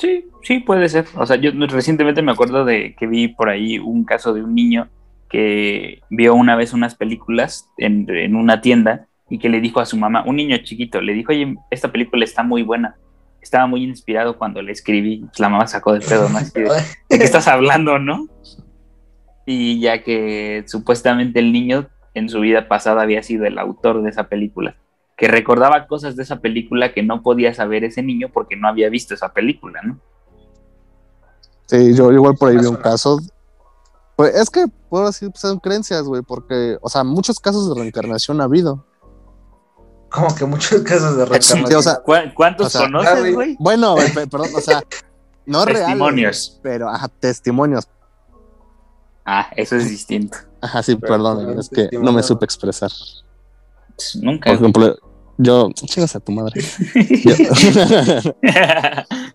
[0.00, 1.04] Sí, sí, puede ser.
[1.14, 4.54] O sea, yo recientemente me acuerdo de que vi por ahí un caso de un
[4.54, 4.88] niño
[5.28, 9.98] que vio una vez unas películas en, una tienda y que le dijo a su
[9.98, 12.96] mamá, un niño chiquito, le dijo, oye, esta película está muy buena.
[13.42, 15.26] Estaba muy inspirado cuando le escribí.
[15.38, 18.26] La mamá sacó de pedo, de, ¿De qué estás hablando, no?
[19.44, 24.08] Y ya que supuestamente el niño en su vida pasada había sido el autor de
[24.08, 24.76] esa película,
[25.20, 28.88] que recordaba cosas de esa película que no podía saber ese niño porque no había
[28.88, 30.00] visto esa película, ¿no?
[31.66, 33.20] Sí, yo igual por ahí vi un caso.
[34.16, 37.78] Pues es que puedo decir, pues son creencias, güey, porque, o sea, muchos casos de
[37.78, 38.86] reencarnación ha habido.
[40.10, 41.66] Como que muchos casos de reencarnación.
[41.66, 43.56] Sí, o sea, ¿Cu- ¿Cuántos o sea, conoces, güey?
[43.60, 44.82] Bueno, perdón, o sea,
[45.44, 45.84] no reales.
[45.84, 46.60] Testimonios.
[46.62, 47.86] Pero, ajá, testimonios.
[49.26, 50.38] Ah, eso es distinto.
[50.62, 52.90] Ajá, sí, Pero, perdón, pero es que no me supe expresar.
[54.14, 54.48] Nunca.
[54.48, 54.96] Por ejemplo,
[55.42, 56.60] yo, chingas a tu madre.
[57.24, 57.34] Yo,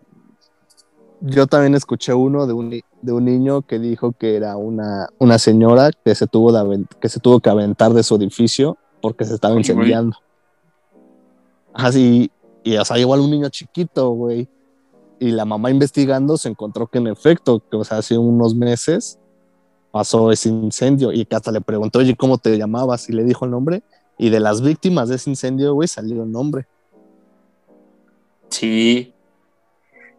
[1.21, 5.39] yo también escuché uno de un, de un niño que dijo que era una, una
[5.39, 9.33] señora que se, tuvo de que se tuvo que aventar de su edificio porque se
[9.33, 10.15] estaba incendiando.
[11.73, 12.31] Así,
[12.63, 14.47] y o sea, igual un niño chiquito, güey.
[15.19, 19.17] Y la mamá investigando se encontró que en efecto, que o sea, hace unos meses
[19.91, 23.09] pasó ese incendio y que hasta le preguntó, oye, ¿cómo te llamabas?
[23.09, 23.81] Y le dijo el nombre.
[24.17, 26.65] Y de las víctimas de ese incendio, güey, salió el nombre.
[28.49, 29.13] sí,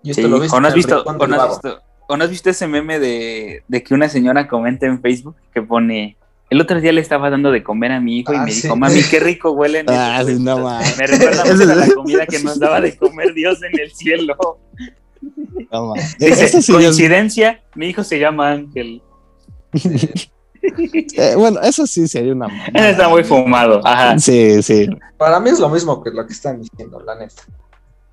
[0.03, 0.21] Y sí.
[0.21, 1.55] esto lo viste ¿O no has visto, Rincón o del no has Vago.
[1.55, 5.37] visto, o no has visto ese meme de, de que una señora comenta en Facebook
[5.53, 6.17] que pone...
[6.49, 8.63] El otro día le estaba dando de comer a mi hijo y Ah, me sí.
[8.63, 9.87] dijo, mami, qué rico huelen.
[9.89, 10.63] Ah, sí, no, huevitos".
[10.63, 10.85] man.
[10.99, 14.37] Me recuerda mucho a la comida que nos daba de comer Dios en el cielo.
[15.73, 15.95] No.
[16.21, 19.03] Dice, coincidencia, mi hijo se llama Ángel.
[21.17, 22.71] eh, bueno, eso sí sería una mamada.
[22.75, 23.81] Ese está muy fumado.
[23.85, 24.19] Ajá.
[24.19, 24.89] Sí, sí.
[25.17, 27.43] Para mí es lo mismo que lo que están diciendo, la neta.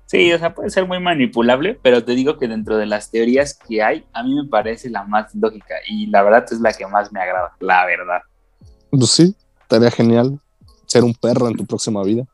[0.06, 3.54] Sí, o sea, puede ser muy manipulable, pero te digo que dentro de las teorías
[3.54, 6.86] que hay, a mí me parece la más lógica y la verdad es la que
[6.86, 8.20] más me agrada, la verdad.
[8.90, 10.38] Pues sí, estaría genial
[10.86, 12.24] ser un perro en tu próxima vida.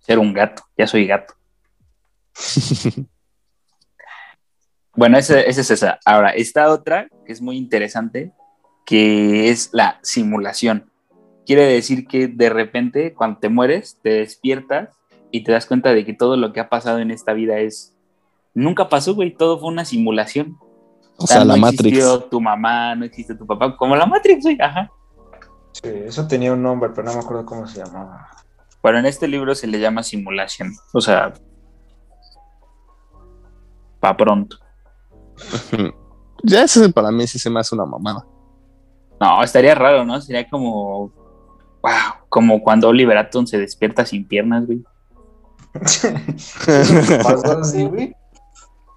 [0.00, 1.34] Ser un gato, ya soy gato.
[4.98, 6.00] Bueno, esa, esa es esa.
[6.04, 8.32] Ahora, esta otra, que es muy interesante,
[8.88, 10.90] que es la simulación.
[11.44, 14.88] Quiere decir que de repente, cuando te mueres, te despiertas
[15.30, 17.94] y te das cuenta de que todo lo que ha pasado en esta vida es...
[18.54, 20.56] Nunca pasó, güey, todo fue una simulación.
[21.18, 21.84] O sea, no la Matrix.
[21.84, 24.90] existió tu mamá, no existe tu papá, como la Matrix, güey, ajá.
[25.72, 28.30] Sí, eso tenía un nombre, pero no me acuerdo cómo se llamaba.
[28.80, 31.34] Pero en este libro se le llama simulación, o sea,
[34.00, 34.56] pa' pronto.
[36.44, 38.24] Ya ese para mí sí se me hace una mamada.
[39.20, 40.20] No, estaría raro, ¿no?
[40.20, 41.12] Sería como,
[41.82, 41.92] wow,
[42.28, 44.84] como cuando Oliver Atom se despierta sin piernas, güey.
[45.82, 46.08] ¿Eso
[46.94, 48.14] nunca pasó así, güey?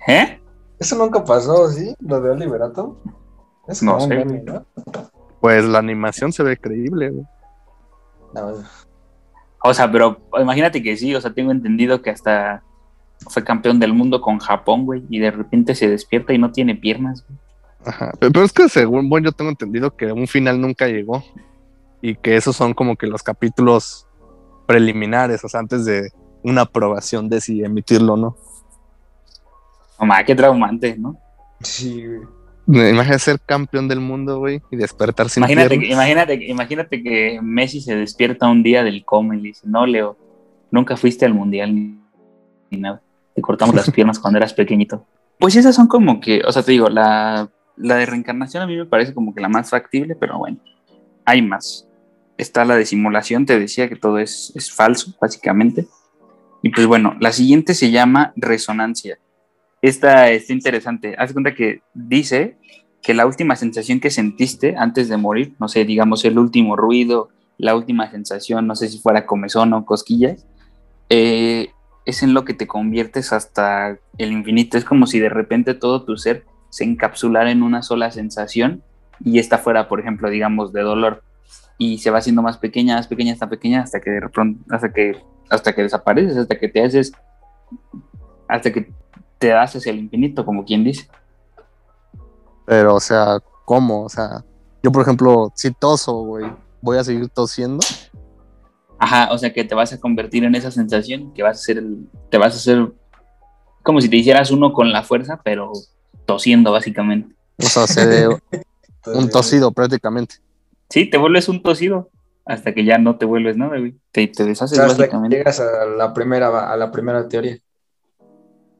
[0.07, 0.39] ¿Eh?
[0.79, 1.95] Eso nunca pasó, ¿sí?
[1.99, 2.97] Lo de Oliverato.
[3.67, 4.43] Es No sé, meme.
[5.39, 7.25] Pues la animación se ve creíble, güey.
[8.34, 8.63] No,
[9.63, 12.63] O sea, pero imagínate que sí, o sea, tengo entendido que hasta
[13.29, 16.75] fue campeón del mundo con Japón, güey, y de repente se despierta y no tiene
[16.75, 17.39] piernas, güey.
[17.86, 18.12] Ajá.
[18.20, 21.24] Pero, es que según bueno, yo tengo entendido que un final nunca llegó.
[22.04, 24.08] Y que esos son como que los capítulos
[24.65, 26.10] preliminares, o sea, antes de
[26.44, 28.38] una aprobación de si emitirlo o no.
[30.00, 31.15] Mamá, qué traumante, ¿no?
[31.62, 32.89] Sí, güey.
[32.91, 37.39] Imagínate ser campeón del mundo, güey, y despertar sin Imagínate, que- imagínate, que- imagínate que
[37.41, 40.15] Messi se despierta un día del coma y le dice, no, Leo,
[40.72, 42.00] nunca fuiste al mundial ni,
[42.72, 43.02] ni nada.
[43.36, 45.06] Te cortamos las piernas cuando eras pequeñito.
[45.38, 48.75] Pues esas son como que, o sea, te digo, la, la de reencarnación a mí
[48.75, 50.57] me parece como que la más factible, pero bueno,
[51.25, 51.88] hay más.
[52.38, 55.88] Está la de simulación, te decía que todo es, es falso, básicamente.
[56.62, 59.19] Y pues bueno, la siguiente se llama resonancia.
[59.81, 61.15] Esta está interesante.
[61.17, 62.57] Haz cuenta que dice
[63.01, 67.29] que la última sensación que sentiste antes de morir, no sé, digamos el último ruido,
[67.57, 70.45] la última sensación, no sé si fuera comezón o cosquillas,
[71.10, 71.69] eh,
[72.05, 74.77] es en lo que te conviertes hasta el infinito.
[74.77, 78.81] Es como si de repente todo tu ser se encapsulara en una sola sensación
[79.23, 81.23] y esta fuera, por ejemplo, digamos, de dolor
[81.77, 84.91] y se va haciendo más pequeña, más pequeña, hasta pequeña, hasta que de repente, hasta
[84.91, 87.12] que, hasta que desapareces, hasta que te haces,
[88.48, 88.91] hasta que
[89.37, 91.08] te haces el infinito, como quien dice.
[92.65, 94.04] Pero, o sea, ¿cómo?
[94.06, 94.43] O sea,
[94.81, 97.79] yo, por ejemplo, si toso, güey, voy a seguir tosiendo.
[99.00, 101.77] Ajá, o sea que te vas a convertir en esa sensación, que vas a ser,
[101.79, 102.91] el- te vas a hacer
[103.83, 105.71] como si te hicieras uno con la fuerza, pero
[106.26, 107.36] tosiendo básicamente.
[107.58, 108.28] O sea, seré
[109.13, 110.36] un Entonces, tosido prácticamente.
[110.90, 112.10] Sí, te vuelves un tosido
[112.46, 113.96] hasta que ya no te vuelves nada, güey.
[114.12, 115.38] Te, te o deshaces sea, hasta que básicamente.
[115.38, 117.58] llegas a la primera, a la primera teoría.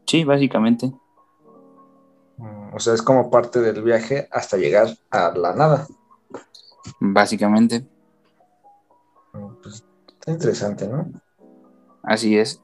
[0.06, 0.92] Sí, básicamente.
[2.38, 5.88] Mm, O sea, es como parte del viaje hasta llegar a la nada.
[7.00, 7.86] Básicamente.
[9.34, 11.10] Mm, Pues, está interesante, ¿no?
[12.04, 12.62] Así es.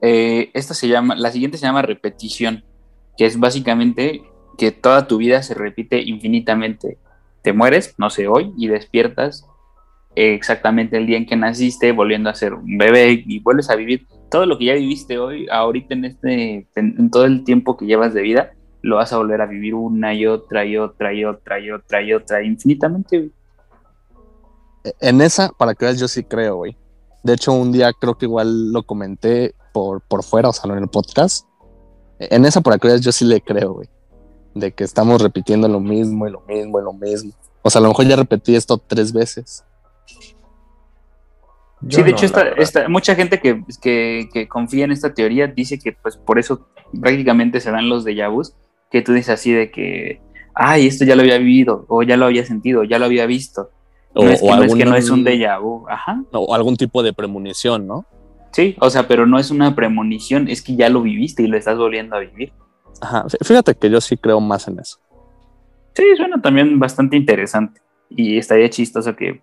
[0.00, 2.64] Eh, esta se llama, la siguiente se llama repetición,
[3.16, 4.22] que es básicamente
[4.58, 6.98] que toda tu vida se repite infinitamente.
[7.42, 9.46] Te mueres, no sé, hoy, y despiertas
[10.14, 14.06] exactamente el día en que naciste, volviendo a ser un bebé y vuelves a vivir
[14.30, 18.14] todo lo que ya viviste hoy, ahorita en este, en, todo el tiempo que llevas
[18.14, 21.60] de vida, lo vas a volver a vivir una y otra y otra y otra
[21.60, 23.30] y otra y otra, infinitamente.
[25.00, 26.76] En esa, para que veas, yo sí creo, güey.
[27.22, 30.82] De hecho, un día creo que igual lo comenté por, por fuera, o sea, en
[30.82, 31.46] el podcast.
[32.18, 33.88] En esa, que veas, yo sí le creo, güey.
[34.54, 37.32] De que estamos repitiendo lo mismo y lo mismo y lo mismo.
[37.62, 39.64] O sea, a lo mejor ya repetí esto tres veces.
[41.88, 46.16] sí, de hecho, esta, mucha gente que, que, confía en esta teoría dice que pues
[46.16, 46.68] por eso
[47.00, 48.54] prácticamente se dan los de vus,
[48.90, 50.20] que tú dices así de que,
[50.54, 53.70] ay, esto ya lo había vivido, o ya lo había sentido, ya lo había visto.
[54.14, 56.22] O, no es que, no, es un déjà vu, ajá.
[56.32, 58.04] O algún tipo de premonición, ¿no?
[58.52, 61.56] Sí, o sea, pero no es una premonición, es que ya lo viviste y lo
[61.56, 62.52] estás volviendo a vivir.
[63.00, 64.98] Ajá, fíjate que yo sí creo más en eso.
[65.94, 67.80] Sí, suena también bastante interesante
[68.10, 69.42] y estaría chistoso que,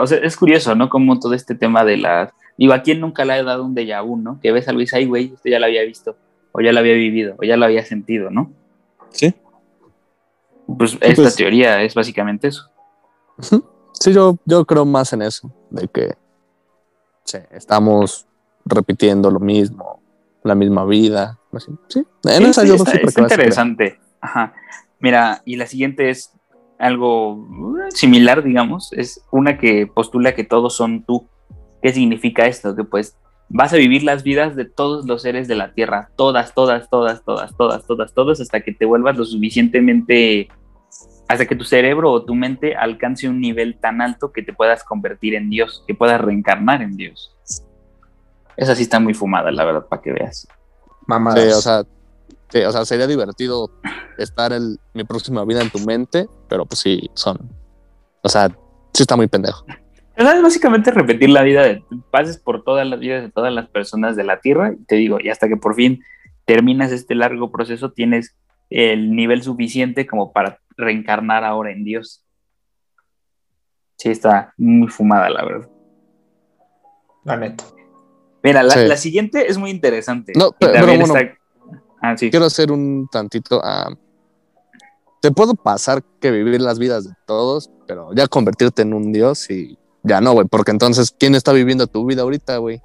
[0.00, 0.88] o sea, es curioso, ¿no?
[0.88, 4.02] Como todo este tema de las, digo, ¿a quién nunca le ha dado un déjà
[4.04, 4.40] vu, ¿no?
[4.40, 6.16] Que ves a Luis, ay, güey, esto ya lo había visto,
[6.52, 8.50] o ya lo había vivido, o ya lo había sentido, ¿no?
[9.10, 9.34] Sí.
[10.66, 12.70] Pues esta pues teoría es básicamente eso.
[13.92, 16.14] Sí, yo, yo creo más en eso, de que
[17.50, 18.26] estamos
[18.64, 20.00] repitiendo lo mismo,
[20.42, 21.38] la misma vida.
[21.88, 23.98] Sí, en esa yo está, interesante.
[24.20, 24.54] Ajá.
[25.00, 26.32] Mira, y la siguiente es
[26.78, 27.46] algo
[27.90, 31.28] similar, digamos, es una que postula que todos son tú.
[31.82, 32.76] ¿Qué significa esto?
[32.76, 33.16] Que pues
[33.48, 37.22] vas a vivir las vidas de todos los seres de la Tierra, todas, todas, todas,
[37.24, 40.48] todas, todas, todas, todas, hasta que te vuelvas lo suficientemente
[41.32, 44.84] hasta que tu cerebro o tu mente alcance un nivel tan alto que te puedas
[44.84, 47.34] convertir en Dios, que puedas reencarnar en Dios.
[48.56, 50.46] Esa sí está muy fumada, la verdad, para que veas.
[51.06, 51.32] Mamá.
[51.32, 51.82] Sí, o sea,
[52.66, 53.70] o sea, sería divertido
[54.18, 57.38] estar en mi próxima vida en tu mente, pero pues sí, son.
[58.22, 58.48] O sea,
[58.92, 59.64] sí está muy pendejo.
[60.14, 64.14] Es básicamente repetir la vida, de, pases por todas las vidas de todas las personas
[64.14, 66.04] de la Tierra, y te digo, y hasta que por fin
[66.44, 68.36] terminas este largo proceso, tienes
[68.68, 72.24] el nivel suficiente como para reencarnar ahora en Dios.
[73.96, 75.68] Sí, está muy fumada, la verdad.
[77.24, 77.64] La neta.
[78.42, 80.32] Mira, la, siguiente es muy interesante.
[80.34, 81.14] No, pero, bueno,
[82.02, 83.60] ah, quiero hacer un tantito.
[83.60, 83.94] Uh,
[85.20, 89.48] te puedo pasar que vivir las vidas de todos, pero ya convertirte en un dios
[89.50, 92.82] y ya no, güey, porque entonces, ¿quién está viviendo tu vida ahorita, güey?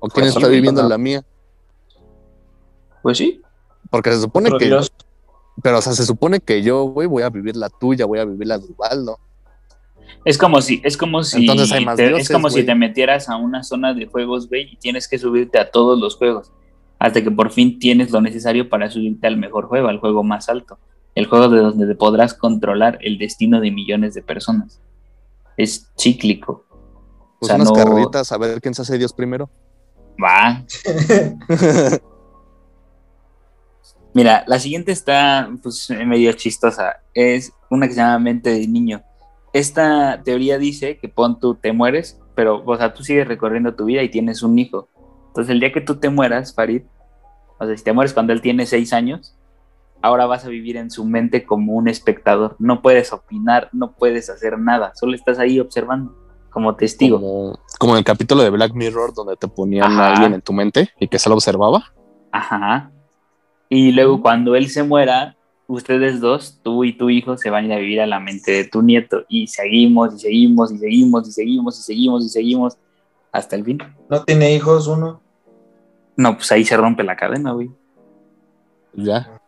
[0.00, 1.24] ¿O quién pues está viviendo la mía?
[3.02, 3.40] Pues sí.
[3.90, 4.76] Porque se supone que.
[5.60, 8.24] Pero, o sea, se supone que yo, güey, voy a vivir la tuya, voy a
[8.24, 9.18] vivir la de Ubaldo.
[10.24, 13.92] Es como si, es como si, te, es como si te metieras a una zona
[13.92, 16.52] de juegos, güey, y tienes que subirte a todos los juegos,
[16.98, 20.48] hasta que por fin tienes lo necesario para subirte al mejor juego, al juego más
[20.48, 20.78] alto,
[21.16, 24.80] el juego de donde podrás controlar el destino de millones de personas.
[25.56, 26.64] Es cíclico.
[27.40, 29.50] Pues o sea, unas carreritas a ver quién se hace Dios primero.
[30.22, 30.64] Va.
[34.14, 36.96] Mira, la siguiente está pues medio chistosa.
[37.14, 39.02] Es una que se llama mente de niño.
[39.52, 43.86] Esta teoría dice que pon tú te mueres, pero o sea, tú sigues recorriendo tu
[43.86, 44.88] vida y tienes un hijo.
[45.28, 46.82] Entonces el día que tú te mueras, Farid,
[47.58, 49.36] o sea, si te mueres cuando él tiene seis años,
[50.02, 52.56] ahora vas a vivir en su mente como un espectador.
[52.58, 56.14] No puedes opinar, no puedes hacer nada, solo estás ahí observando
[56.50, 57.18] como testigo.
[57.78, 60.90] Como, en el capítulo de Black Mirror donde te ponían a alguien en tu mente
[61.00, 61.92] y que se lo observaba.
[62.30, 62.90] Ajá.
[63.74, 65.34] Y luego cuando él se muera,
[65.66, 68.52] ustedes dos, tú y tu hijo, se van a ir a vivir a la mente
[68.52, 69.24] de tu nieto.
[69.30, 72.76] Y seguimos y seguimos y seguimos y seguimos y seguimos y seguimos
[73.32, 73.78] hasta el fin.
[74.10, 75.22] ¿No tiene hijos uno?
[76.18, 77.70] No, pues ahí se rompe la cadena, güey.
[78.92, 79.40] Ya.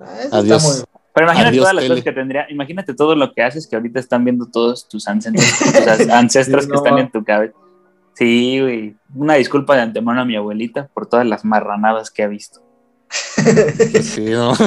[0.00, 0.86] Ah, Adiós.
[1.12, 4.24] Pero imagínate todas las cosas que tendría, imagínate todo lo que haces que ahorita están
[4.24, 7.52] viendo todos tus ancestros, ancestros que están en tu cabeza.
[8.14, 8.96] Sí, güey.
[9.14, 12.66] Una disculpa de antemano a mi abuelita por todas las marranadas que ha visto.
[13.10, 14.52] Sí, no.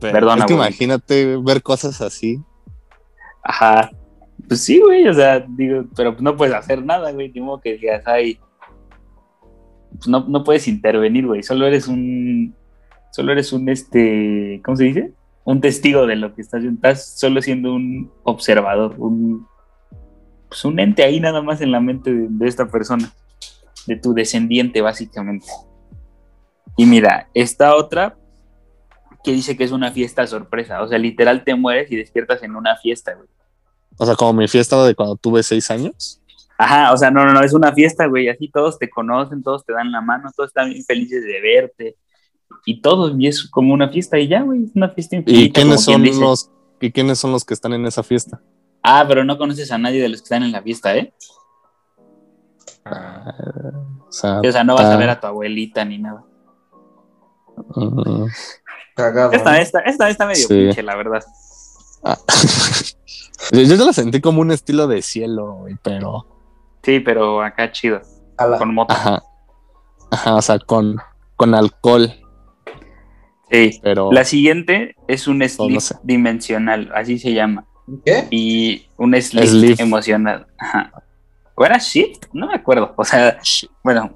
[0.00, 2.40] Perdona, imagínate ver cosas así.
[3.42, 3.90] Ajá.
[4.46, 8.02] Pues sí, güey, o sea, digo, pero no puedes hacer nada, güey, Digo que digas,
[8.06, 8.38] ay,
[9.90, 12.54] pues no, no puedes intervenir, güey, solo eres un,
[13.10, 15.12] solo eres un, este, ¿cómo se dice?
[15.44, 19.46] Un testigo de lo que estás haciendo, estás solo siendo un observador, un,
[20.48, 23.12] pues un ente ahí nada más en la mente de esta persona
[23.88, 25.46] de tu descendiente, básicamente.
[26.76, 28.16] Y mira, esta otra
[29.24, 32.54] que dice que es una fiesta sorpresa, o sea, literal te mueres y despiertas en
[32.54, 33.28] una fiesta, güey.
[33.96, 36.22] O sea, como mi fiesta de cuando tuve seis años.
[36.56, 39.64] Ajá, o sea, no, no, no, es una fiesta, güey, así todos te conocen, todos
[39.64, 41.96] te dan la mano, todos están bien felices de verte
[42.64, 45.44] y todo, y es como una fiesta y ya, güey, es una fiesta infinita.
[45.44, 48.40] ¿Y quiénes son los y quiénes son los que están en esa fiesta?
[48.82, 51.12] Ah, pero no conoces a nadie de los que están en la fiesta, ¿eh?
[52.90, 53.34] Ah,
[54.08, 56.24] O sea, O sea, no vas a ver a tu abuelita ni nada.
[57.74, 58.24] mm,
[58.94, 59.32] cagado.
[59.32, 59.56] Esta, ¿no?
[59.58, 60.54] esta, esta está medio Sí.
[60.54, 61.22] pinche, la verdad.
[62.04, 62.16] ah.
[63.52, 66.26] yo, yo la sentí como un estilo de cielo, güey, pero
[66.82, 68.00] Sí, pero acá chido,
[68.36, 68.58] Ala.
[68.58, 68.92] con moto.
[68.94, 69.22] ajá.
[70.10, 70.96] Ajá, o sea, con,
[71.36, 72.10] con alcohol,
[73.50, 73.78] Sí.
[73.82, 75.96] pero La siguiente es un sleep no sé.
[76.02, 77.66] dimensional, así se llama.
[78.04, 78.26] ¿Qué?
[78.30, 79.80] Y un sleep, Sleep.
[79.80, 80.46] emocional.
[80.58, 80.92] Ajá.
[81.58, 82.24] ¿O era shit?
[82.32, 82.94] No me acuerdo.
[82.96, 83.38] O sea,
[83.82, 84.12] bueno,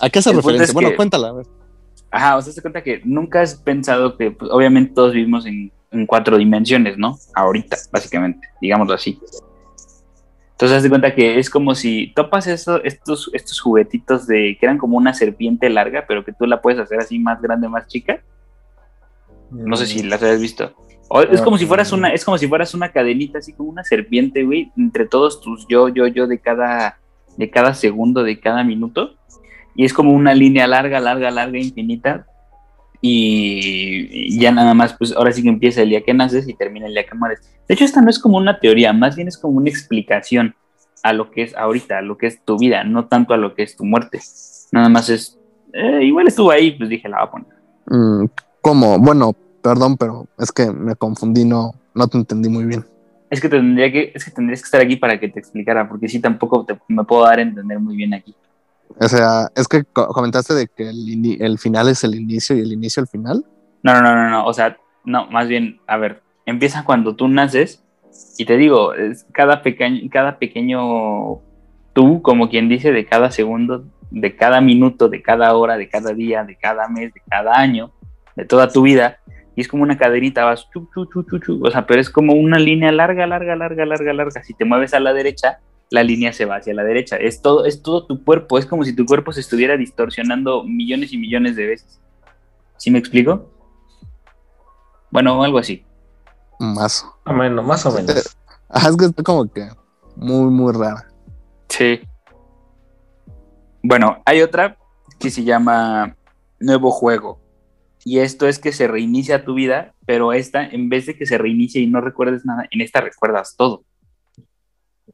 [0.00, 0.64] ¿a qué punto referencia?
[0.64, 1.46] es Bueno, cuéntala, a ver.
[2.10, 5.70] Ajá, o sea, se cuenta que nunca has pensado que, pues, obviamente todos vivimos en,
[5.90, 7.18] en cuatro dimensiones, ¿no?
[7.34, 9.20] Ahorita, básicamente, digámoslo así.
[10.52, 14.66] Entonces, haz de cuenta que es como si topas eso- estos, estos juguetitos de que
[14.66, 17.86] eran como una serpiente larga, pero que tú la puedes hacer así más grande, más
[17.86, 18.22] chica.
[19.50, 20.72] No sé si las hayas visto.
[21.08, 23.82] O es como si fueras una, es como si fueras una cadenita, así como una
[23.82, 26.98] serpiente, güey, entre todos tus yo, yo, yo de cada,
[27.36, 29.14] de cada segundo, de cada minuto.
[29.74, 32.26] Y es como una línea larga, larga, larga, infinita.
[33.00, 36.86] Y ya nada más, pues ahora sí que empieza el día que naces y termina
[36.86, 37.40] el día que mueres.
[37.66, 40.54] De hecho, esta no es como una teoría, más bien es como una explicación
[41.02, 43.54] a lo que es ahorita, a lo que es tu vida, no tanto a lo
[43.54, 44.20] que es tu muerte.
[44.72, 45.38] Nada más es,
[45.72, 47.48] eh, igual estuvo ahí, pues dije, la voy a poner.
[47.86, 48.26] Mm,
[48.60, 48.98] ¿Cómo?
[48.98, 52.84] Bueno, perdón, pero es que me confundí, no, no te entendí muy bien.
[53.30, 56.08] Es que tendría que, es que tendrías que estar aquí para que te explicara, porque
[56.08, 58.34] sí tampoco te- me puedo dar a entender muy bien aquí.
[59.00, 62.60] O sea, es que co- comentaste de que el, el final es el inicio y
[62.60, 63.44] el inicio el final.
[63.82, 67.28] No, no, no, no, no, o sea, no, más bien, a ver, empieza cuando tú
[67.28, 67.82] naces
[68.38, 71.40] y te digo, es cada pequeño, cada pequeño
[71.92, 76.12] tú, como quien dice, de cada segundo, de cada minuto, de cada hora, de cada
[76.14, 77.92] día, de cada mes, de cada año,
[78.36, 79.18] de toda tu vida,
[79.58, 82.08] y es como una caderita, vas chu, chu, chu, chu, chu, o sea, pero es
[82.08, 84.44] como una línea larga, larga, larga, larga, larga.
[84.44, 85.58] Si te mueves a la derecha,
[85.90, 87.16] la línea se va hacia la derecha.
[87.16, 91.12] Es todo, es todo tu cuerpo, es como si tu cuerpo se estuviera distorsionando millones
[91.12, 91.98] y millones de veces.
[92.76, 93.50] ¿Sí me explico?
[95.10, 95.84] Bueno, algo así.
[96.60, 97.04] Más.
[97.26, 98.36] O menos, más o menos.
[98.72, 99.68] Es que está como que
[100.14, 101.08] muy, muy rara.
[101.68, 102.00] Sí.
[103.82, 104.78] Bueno, hay otra
[105.18, 106.14] que se llama
[106.60, 107.40] Nuevo Juego.
[108.04, 111.36] Y esto es que se reinicia tu vida, pero esta, en vez de que se
[111.38, 113.82] reinicie y no recuerdes nada, en esta recuerdas todo.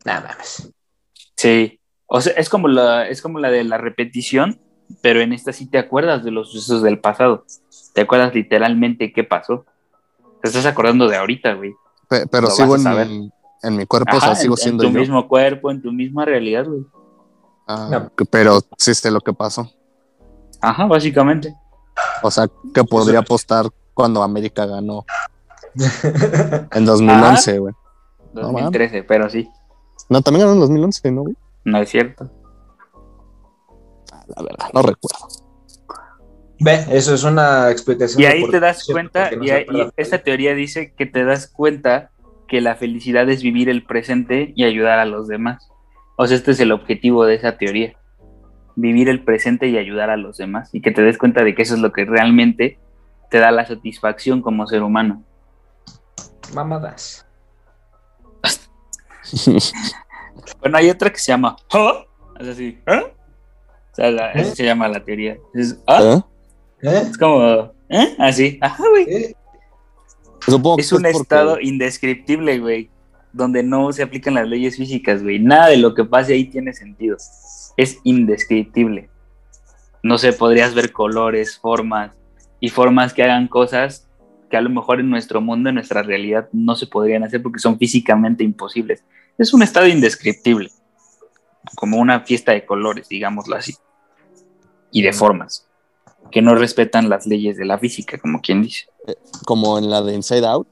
[0.04, 0.70] Nada más.
[1.36, 1.80] Sí.
[2.06, 4.60] O sea, es como la, es como la de la repetición,
[5.00, 7.44] pero en esta sí te acuerdas de los sucesos del pasado.
[7.94, 9.64] Te acuerdas literalmente qué pasó.
[10.42, 11.72] Te estás acordando de ahorita, güey.
[12.08, 13.30] Pe- pero Lo sigo en mi,
[13.62, 15.00] en mi cuerpo, o sea, Ajá, sigo en, en siendo tu yo.
[15.00, 16.82] mismo cuerpo, en tu misma realidad, güey.
[17.66, 18.12] Ah, No.
[18.30, 19.72] Pero sí sé lo que pasó.
[20.60, 21.54] Ajá, básicamente.
[22.22, 25.04] O sea, que podría apostar cuando América ganó
[26.72, 27.74] en 2011, güey.
[28.32, 29.48] No, 2013, pero sí,
[30.08, 31.34] No, también ganó en 2011, ¿no, güey?
[31.64, 32.30] no es cierto.
[34.12, 35.28] Ah, La verdad, no recuerdo.
[36.60, 38.22] Ve, eso es una explicación.
[38.22, 41.46] Y ahí te das cuenta, no y, ahí- y esta teoría dice que te das
[41.48, 42.10] cuenta
[42.48, 45.68] que la felicidad es vivir el presente y ayudar a los demás.
[46.16, 47.94] O sea, este es el objetivo de esa teoría.
[48.76, 50.70] Vivir el presente y ayudar a los demás.
[50.72, 52.78] Y que te des cuenta de que eso es lo que realmente
[53.30, 55.22] te da la satisfacción como ser humano.
[56.54, 57.26] Mamadas.
[60.60, 62.04] Bueno, hay otra que se llama ¿Ah?
[62.38, 63.02] Es así, ¿ah?
[63.06, 64.40] O sea, la- ¿Eh?
[64.40, 65.38] así se llama la teoría.
[65.54, 66.22] Es, ¿ah?
[66.82, 66.88] ¿Eh?
[66.88, 67.02] ¿Eh?
[67.10, 68.14] es como, ¿eh?
[68.18, 69.04] Así, ajá, güey.
[69.08, 69.36] ¿Eh?
[70.40, 72.90] Supongo Es que un estado indescriptible, güey,
[73.32, 75.38] donde no se aplican las leyes físicas, güey.
[75.38, 77.16] Nada de lo que pase ahí tiene sentido.
[77.76, 79.10] Es indescriptible.
[80.02, 82.12] No sé, podrías ver colores, formas
[82.60, 84.08] y formas que hagan cosas
[84.50, 87.58] que a lo mejor en nuestro mundo, en nuestra realidad, no se podrían hacer porque
[87.58, 89.02] son físicamente imposibles.
[89.38, 90.70] Es un estado indescriptible,
[91.74, 93.74] como una fiesta de colores, digámoslo así,
[94.92, 95.66] y de formas,
[96.30, 98.86] que no respetan las leyes de la física, como quien dice.
[99.44, 100.68] como en la de Inside Out,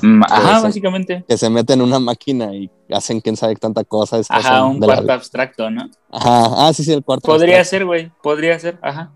[0.00, 0.62] Ajá, Puede ser.
[0.62, 1.24] básicamente.
[1.28, 4.18] que se meten en una máquina y hacen quién sabe tanta cosa.
[4.18, 5.88] Es Ajá, un la- cuarto abstracto, ¿no?
[6.10, 7.26] Ajá, ah, sí, sí, el cuarto.
[7.26, 7.70] Podría abstracto.
[7.70, 9.12] ser, güey, podría ser, ajá.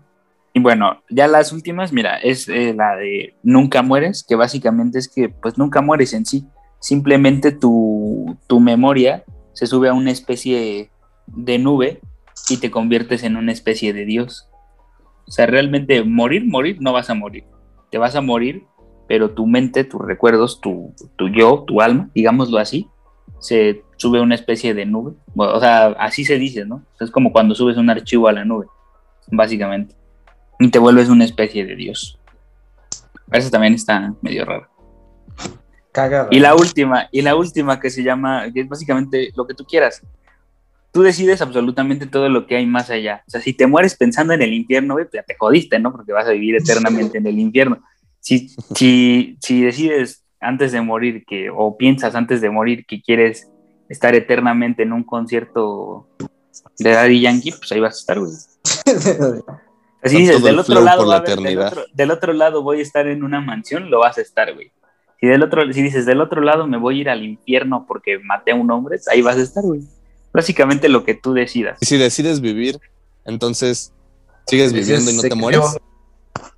[0.53, 5.07] Y bueno, ya las últimas, mira, es eh, la de nunca mueres, que básicamente es
[5.07, 6.45] que pues nunca mueres en sí.
[6.79, 9.23] Simplemente tu, tu memoria
[9.53, 10.91] se sube a una especie
[11.27, 12.01] de nube
[12.49, 14.47] y te conviertes en una especie de Dios.
[15.27, 17.45] O sea, realmente morir, morir, no vas a morir.
[17.89, 18.65] Te vas a morir,
[19.13, 22.89] pero tu mente, tus recuerdos, tu, tu yo, tu alma, digámoslo así,
[23.37, 25.13] se sube una especie de nube.
[25.35, 26.81] o sea, así se dice, ¿no?
[26.99, 28.65] Es como cuando subes un archivo a la nube,
[29.27, 29.93] básicamente.
[30.57, 32.19] Y te vuelves una especie de Dios.
[33.31, 34.67] Eso también está medio raro.
[35.91, 36.29] Cagada.
[36.31, 39.63] Y la última, y la última que se llama, que es básicamente lo que tú
[39.63, 40.01] quieras.
[40.91, 43.21] Tú decides absolutamente todo lo que hay más allá.
[43.27, 45.91] O sea, si te mueres pensando en el infierno, pues ya te jodiste, ¿no?
[45.91, 47.79] Porque vas a vivir eternamente en el infierno.
[48.23, 53.49] Si, si, si decides antes de morir que, o piensas antes de morir que quieres
[53.89, 56.07] estar eternamente en un concierto
[56.79, 58.31] de Daddy Yankee, pues ahí vas a estar, güey.
[60.01, 61.05] Así dices, del otro, lado,
[61.93, 64.71] del otro, lado voy a estar en una mansión, lo vas a estar, güey.
[65.19, 68.19] Si, del otro, si dices, del otro lado me voy a ir al infierno porque
[68.19, 69.81] maté a un hombre, ahí vas a estar, güey.
[70.33, 71.77] Básicamente lo que tú decidas.
[71.81, 72.79] Y si decides vivir,
[73.25, 73.93] entonces
[74.47, 75.77] sigues viviendo y no te mueres.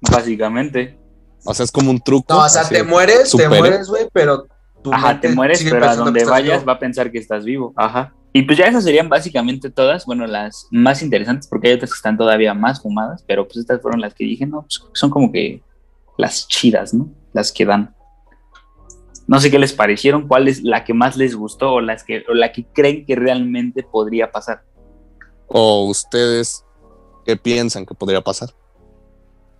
[0.01, 0.97] Básicamente.
[1.45, 2.33] O sea, es como un truco.
[2.33, 4.47] No, o sea, te mueres, te mueres, güey, pero
[4.91, 7.73] Ajá, te mueres, pero a donde vayas va a pensar que estás vivo.
[7.75, 8.13] Ajá.
[8.33, 11.95] Y pues ya esas serían básicamente todas, bueno, las más interesantes, porque hay otras que
[11.97, 15.31] están todavía más fumadas, pero pues estas fueron las que dije, no, pues son como
[15.31, 15.63] que
[16.17, 17.09] las chidas, ¿no?
[17.33, 17.95] Las que dan.
[19.27, 22.25] No sé qué les parecieron, cuál es la que más les gustó o, las que,
[22.29, 24.63] o la que creen que realmente podría pasar.
[25.47, 26.65] O ustedes,
[27.25, 28.49] ¿qué piensan que podría pasar?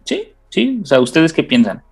[0.03, 1.83] Sí, sí, o sea, ¿ustedes qué piensan?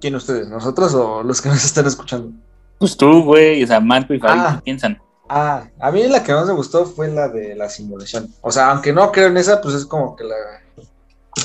[0.00, 0.48] ¿Quién ustedes?
[0.48, 2.32] ¿Nosotros o los que nos están escuchando?
[2.78, 4.60] Pues tú, güey, o sea, Marco y Fabi, ¿qué ah.
[4.64, 5.00] piensan?
[5.28, 8.28] Ah, a mí la que más me gustó fue la de la simulación.
[8.42, 10.34] O sea, aunque no creo en esa, pues es como que la,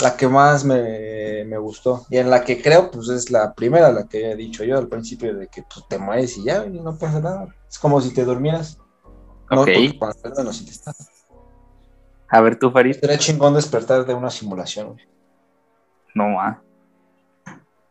[0.02, 2.06] la que más me, gustó.
[2.10, 4.88] Y en la que creo, pues es la primera, la que he dicho yo al
[4.88, 7.48] principio, de que pues, te mueres y ya, y no pasa nada.
[7.70, 8.80] Es como si te durmieras.
[9.52, 9.70] Ok.
[10.44, 10.74] No, si te.
[12.28, 12.98] A ver, tú, Farid.
[13.00, 14.98] Sería chingón despertar de una simulación,
[16.14, 16.62] No, ah.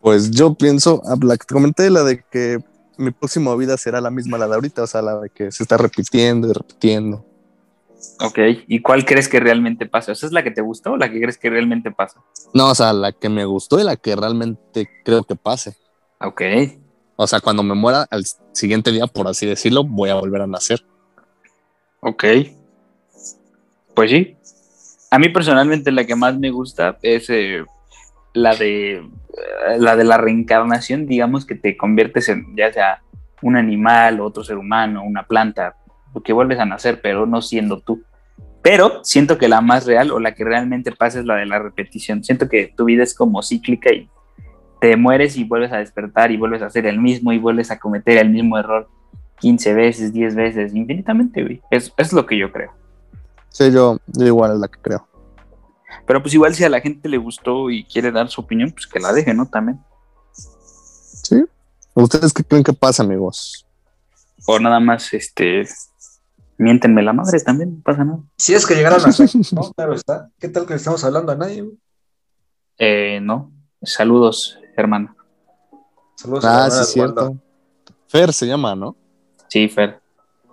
[0.01, 2.59] Pues yo pienso, ah, la que te comenté, la de que
[2.97, 5.63] mi próxima vida será la misma la de ahorita, o sea, la de que se
[5.63, 7.25] está repitiendo y repitiendo.
[8.21, 10.13] Ok, ¿y cuál crees que realmente pasa?
[10.13, 12.21] ¿Esa es la que te gustó o la que crees que realmente pasa?
[12.55, 15.77] No, o sea, la que me gustó y la que realmente creo que pase.
[16.21, 16.43] Ok.
[17.17, 20.47] O sea, cuando me muera al siguiente día, por así decirlo, voy a volver a
[20.47, 20.85] nacer.
[22.01, 22.25] Ok.
[23.95, 24.37] Pues sí.
[25.11, 27.65] A mí personalmente la que más me gusta es eh,
[28.33, 29.03] la de
[29.79, 33.03] la de la reencarnación, digamos que te conviertes en ya sea
[33.43, 35.77] un animal, otro ser humano, una planta,
[36.25, 38.03] que vuelves a nacer, pero no siendo tú.
[38.63, 41.61] Pero siento que la más real o la que realmente pasa es la de la
[41.61, 42.25] repetición.
[42.25, 44.11] Siento que tu vida es como cíclica y
[44.81, 47.79] te mueres y vuelves a despertar y vuelves a hacer el mismo y vuelves a
[47.79, 48.89] cometer el mismo error
[49.41, 51.63] 15 veces, 10 veces, infinitamente.
[51.71, 52.73] Es, es lo que yo creo.
[53.51, 55.07] Sí, yo, yo igual es la que creo.
[56.07, 58.87] Pero pues igual si a la gente le gustó y quiere dar su opinión, pues
[58.87, 59.47] que la deje, ¿no?
[59.47, 59.81] También.
[61.23, 61.45] Sí.
[61.95, 63.67] ¿Ustedes qué creen que pasa, amigos?
[64.47, 65.67] O nada más, este,
[66.57, 68.21] miéntenme la madre también, no pasa nada.
[68.37, 69.73] Si es que llegaron a ¿no?
[69.77, 70.31] Claro está.
[70.39, 71.65] ¿Qué tal que estamos hablando a nadie?
[72.79, 73.53] Eh, no.
[73.83, 75.17] Saludos, hermano.
[76.17, 76.45] Saludos.
[76.45, 77.37] Ah, sí, cierto.
[78.09, 78.97] Fer se llama, ¿no?
[79.49, 80.01] Sí, Fer.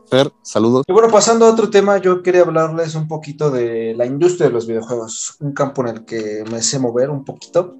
[0.09, 0.85] Fer, saludos.
[0.87, 4.53] Y bueno, pasando a otro tema, yo quería hablarles un poquito de la industria de
[4.53, 7.75] los videojuegos, un campo en el que me sé mover un poquito.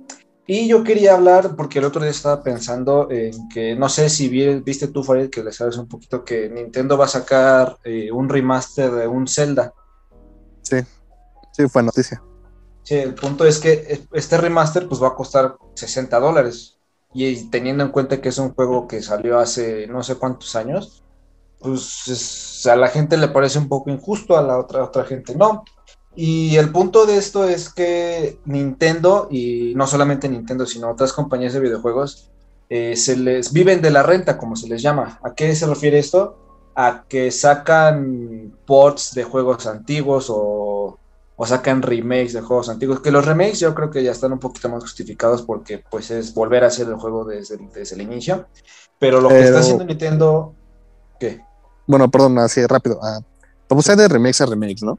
[0.48, 4.30] Y yo quería hablar, porque el otro día estaba pensando en que, no sé si
[4.60, 8.30] viste tú, Farid, que le sabes un poquito que Nintendo va a sacar eh, un
[8.30, 9.74] remaster de un Zelda.
[10.62, 10.78] Sí,
[11.52, 12.22] sí, fue noticia.
[12.84, 16.78] Sí, el punto es que este remaster pues va a costar 60 dólares.
[17.16, 21.05] Y teniendo en cuenta que es un juego que salió hace no sé cuántos años,
[21.60, 25.64] pues a la gente le parece un poco injusto, a la otra, otra gente no.
[26.16, 31.54] Y el punto de esto es que Nintendo, y no solamente Nintendo, sino otras compañías
[31.54, 32.32] de videojuegos,
[32.70, 35.20] eh, se les viven de la renta, como se les llama.
[35.24, 36.38] ¿A qué se refiere esto?
[36.76, 40.98] A que sacan ports de juegos antiguos o,
[41.36, 43.02] o sacan remakes de juegos antiguos.
[43.02, 46.34] Que los remakes yo creo que ya están un poquito más justificados porque pues es
[46.34, 48.48] volver a hacer el juego desde, desde el inicio.
[48.98, 50.56] Pero lo que está haciendo Nintendo,
[51.20, 51.42] ¿qué?
[51.88, 53.00] Bueno, perdón, así rápido.
[53.02, 53.20] Ah,
[53.70, 54.98] vamos a de remakes a remakes, ¿no?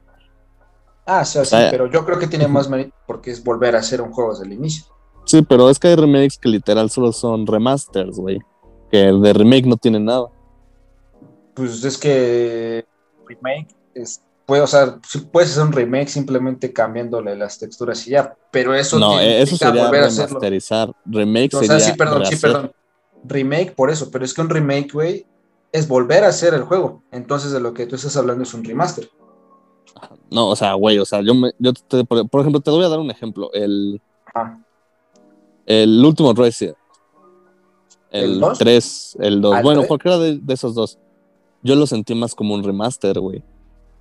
[1.05, 4.01] Ah, sí, sí, pero yo creo que tiene más mérito porque es volver a hacer
[4.01, 4.85] un juego desde el inicio.
[5.25, 8.39] Sí, pero es que hay remakes que literal solo son remasters, güey.
[8.91, 10.27] Que el de remake no tiene nada.
[11.53, 12.85] Pues es que
[13.25, 14.97] remake es, puede, o sea,
[15.31, 19.85] puedes hacer un remake simplemente cambiándole las texturas y ya, pero eso no, eso sería
[19.85, 20.93] volver remasterizar.
[21.05, 22.71] Remake o sea, sí, perdón, sí, perdón.
[23.25, 25.25] Remake por eso, pero es que un remake, güey,
[25.77, 27.03] es volver a hacer el juego.
[27.11, 29.09] Entonces de lo que tú estás hablando es un remaster.
[30.29, 32.89] No, o sea, güey, o sea, yo, me, yo te, por, ejemplo, te voy a
[32.89, 33.49] dar un ejemplo.
[33.53, 34.01] El,
[35.65, 36.75] el último Resident.
[38.11, 39.55] El, 3, el 2.
[39.55, 40.97] Ah, bueno, cualquiera de, esos dos.
[41.61, 43.43] yo lo sentí más como un remaster, güey.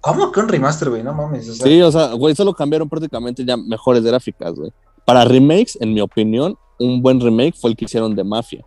[0.01, 1.03] ¿Cómo que un remaster, güey?
[1.03, 1.49] No mames.
[1.49, 4.73] O sea, Sí, o sea, güey, solo cambiaron prácticamente ya mejores gráficas, güey.
[5.05, 8.65] Para remakes, en mi opinión, un buen remake fue el que hicieron de Mafia.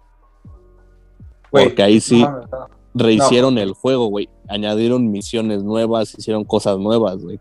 [1.51, 2.78] güey, Porque ahí sí no mames, no.
[2.93, 4.29] Rehicieron el juego, güey.
[4.47, 7.39] Añadieron misiones nuevas, hicieron cosas nuevas, güey.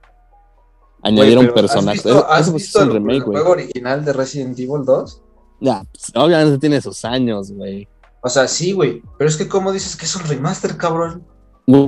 [1.02, 2.04] Añadieron pero ¿has personajes.
[2.04, 3.36] visto- ¿Has visto es un el, remake, el güey.
[3.38, 5.22] juego original de Resident Evil 2?
[5.60, 7.88] Ya, pues, obviamente tiene sus años, güey.
[8.22, 9.02] O sea, sí, güey.
[9.16, 11.24] Pero es que, ¿cómo dices que es un remaster, cabrón?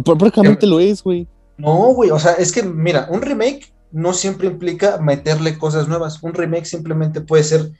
[0.04, 1.26] Prácticamente lo es, güey.
[1.58, 2.10] No, güey.
[2.10, 6.22] O sea, es que, mira, un remake no siempre implica meterle cosas nuevas.
[6.22, 7.72] Un remake simplemente puede ser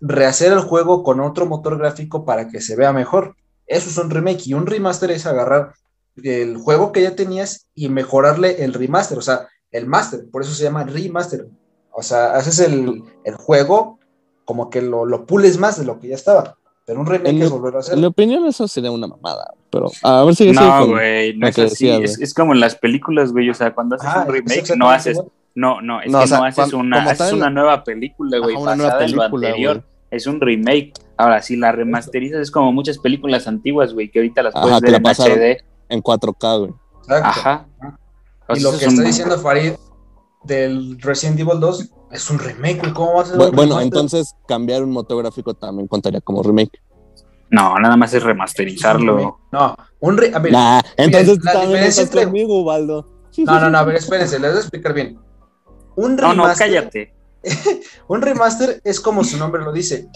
[0.00, 3.36] rehacer el juego con otro motor gráfico para que se vea mejor.
[3.70, 4.46] Eso es un remake.
[4.46, 5.72] Y un remaster es agarrar
[6.22, 9.16] el juego que ya tenías y mejorarle el remaster.
[9.16, 10.24] O sea, el master.
[10.30, 11.46] Por eso se llama remaster.
[11.92, 13.98] O sea, haces el, el juego
[14.44, 16.56] como que lo, lo pules más de lo que ya estaba.
[16.86, 17.94] Pero un remake En es volverlo a hacer.
[17.94, 19.54] En mi opinión, eso sería una mamada.
[19.70, 21.86] Pero a ver si No, güey, no es así.
[21.86, 23.48] decías, es, como en las películas, güey.
[23.48, 25.14] O sea, cuando haces Ah, un remake, no haces.
[25.16, 25.28] igual.
[25.54, 27.50] No, no, es No, que o sea, no haces cuando- una, como haces tal- una
[27.50, 29.76] nueva película, güey, Ajá, una basada nueva en lo película, anterior.
[29.76, 29.86] güey.
[30.10, 30.92] Es un remake.
[31.20, 34.80] Ahora, si la remasterizas, es como muchas películas antiguas, güey, que ahorita las Ajá, puedes
[34.80, 35.04] ver la en.
[35.06, 35.64] HD.
[35.88, 36.72] En 4K, güey.
[37.02, 37.28] Exacto.
[37.28, 37.66] Ajá.
[38.48, 39.72] O Y lo que es está un- diciendo Farid
[40.44, 42.92] del Resident Evil 2 es un remake, güey.
[42.94, 43.82] ¿Cómo va a un Bueno, remaster?
[43.82, 46.80] entonces cambiar un motor gráfico también contaría como remake.
[47.50, 49.38] No, nada más es remasterizarlo.
[49.52, 50.30] No, un re...
[50.34, 52.64] a ver, Nah, entonces la diferencia entre- conmigo,
[53.38, 55.18] no, no, no, a ver, espérense, les voy a explicar bien.
[55.96, 57.12] Un No, no, cállate.
[58.08, 60.08] un remaster es como su nombre lo dice,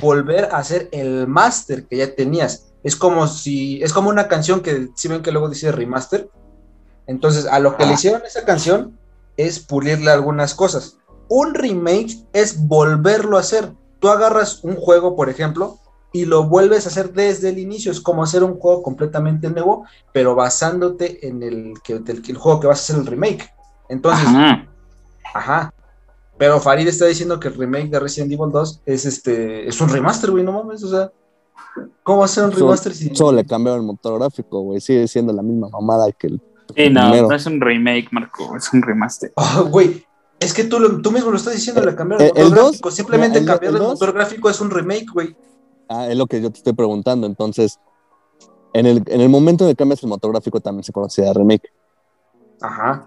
[0.00, 2.72] volver a hacer el master que ya tenías.
[2.82, 6.28] Es como si, es como una canción que si ven que luego dice remaster.
[7.06, 7.94] Entonces, a lo que le Ah.
[7.94, 8.98] hicieron a esa canción
[9.36, 10.98] es pulirle algunas cosas.
[11.28, 13.72] Un remake es volverlo a hacer.
[13.98, 15.78] Tú agarras un juego, por ejemplo,
[16.12, 17.90] y lo vuelves a hacer desde el inicio.
[17.90, 22.66] Es como hacer un juego completamente nuevo, pero basándote en el, que, el juego que
[22.66, 23.48] vas a hacer el remake.
[23.88, 24.66] Entonces, Ajá.
[25.34, 25.74] Ajá.
[26.42, 29.88] Pero Farid está diciendo que el remake de Resident Evil 2 es este es un
[29.88, 31.12] remaster, güey, no mames, o sea,
[32.02, 34.80] ¿cómo va a ser un remaster si Solo le cambiaron el motor gráfico, güey.
[34.80, 36.40] Sigue siendo la misma mamada que el
[36.76, 37.28] Sí, no, primero.
[37.28, 39.32] no es un remake, Marco, es un remaster.
[39.36, 40.04] Ah, güey,
[40.40, 42.56] es que tú, lo- tú mismo lo estás diciendo, le cambiaron el Eh, el motor
[42.58, 45.36] dos, gráfico, simplemente el- cambiar el el, motor gráfico es un remake, güey.
[45.88, 47.28] Ah, es lo que yo te estoy preguntando.
[47.28, 47.78] Entonces,
[48.72, 51.70] en el, en el momento de que cambias el motor gráfico también se considera remake.
[52.60, 53.06] Ajá.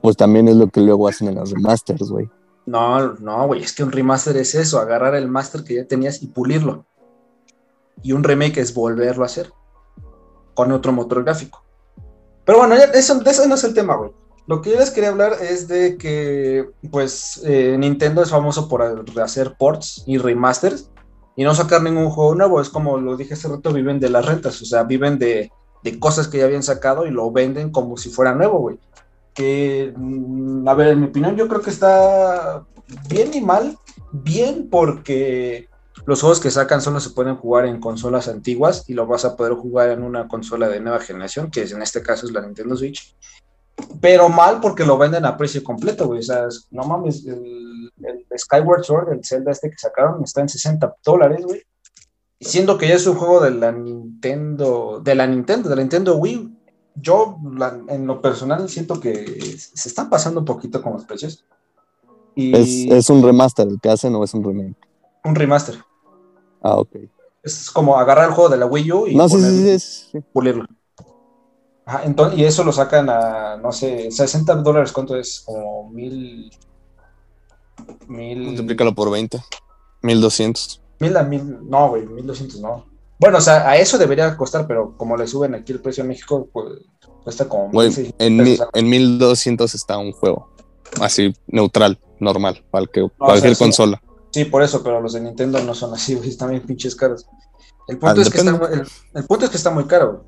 [0.00, 2.28] Pues también es lo que luego hacen en los remasters, güey.
[2.66, 6.20] No, no, güey, es que un remaster es eso, agarrar el master que ya tenías
[6.22, 6.84] y pulirlo.
[8.02, 9.52] Y un remake es volverlo a hacer
[10.54, 11.64] con otro motor gráfico.
[12.44, 14.10] Pero bueno, eso no es el tema, güey.
[14.48, 18.82] Lo que yo les quería hablar es de que, pues, eh, Nintendo es famoso por
[19.20, 20.90] hacer ports y remasters
[21.36, 22.60] y no sacar ningún juego nuevo.
[22.60, 25.50] Es como lo dije hace rato, viven de las rentas, o sea, viven de,
[25.82, 28.78] de cosas que ya habían sacado y lo venden como si fuera nuevo, güey
[29.36, 32.64] que, mm, a ver, en mi opinión, yo creo que está
[33.08, 33.78] bien y mal.
[34.12, 35.68] Bien porque
[36.06, 39.36] los juegos que sacan solo se pueden jugar en consolas antiguas y lo vas a
[39.36, 42.76] poder jugar en una consola de nueva generación, que en este caso es la Nintendo
[42.76, 43.14] Switch.
[44.00, 46.20] Pero mal porque lo venden a precio completo, güey.
[46.20, 47.92] O sea, no mames, el,
[48.36, 51.62] Skyward Sword, el Zelda este que sacaron, está en 60 dólares, güey.
[52.40, 56.16] Siendo que ya es un juego de la Nintendo, de la Nintendo, de la Nintendo
[56.16, 56.55] Wii,
[57.00, 61.44] yo la- en lo personal siento que se están pasando un poquito con los precios.
[62.34, 62.54] Y
[62.90, 64.76] ¿Es, ¿Es un remaster el que hacen o es un remake?
[65.24, 65.76] un remaster.
[66.62, 66.96] Ah, ok.
[67.42, 69.78] Es como agarrar el juego de la Wii U y No, sí, sí, ponerlo- sí,
[69.78, 70.18] sí, sí.
[70.32, 70.64] pulirlo.
[71.84, 75.40] Ajá, entonces, y eso lo sacan a, no sé, 60 dólares, ¿cuánto es?
[75.40, 76.50] Como mil...
[78.08, 78.42] Mil...
[78.46, 79.40] Multiplícalo por 20.
[80.02, 80.82] 1200.
[80.98, 82.84] Mil a mil, no, güey, 1200 no.
[83.18, 86.08] Bueno, o sea, a eso debería costar, pero como le suben aquí el precio en
[86.08, 86.66] México, pues
[87.24, 90.50] cuesta como Güey, 1600 en, mi- en 1200 está un juego.
[91.00, 93.64] Así, neutral, normal, para el que, o cualquier sea, sí.
[93.64, 94.02] consola.
[94.30, 97.26] Sí, por eso, pero los de Nintendo no son así, güey, están bien pinches caros.
[97.88, 100.24] El punto, Ah, es que está, el, el punto es que está muy caro.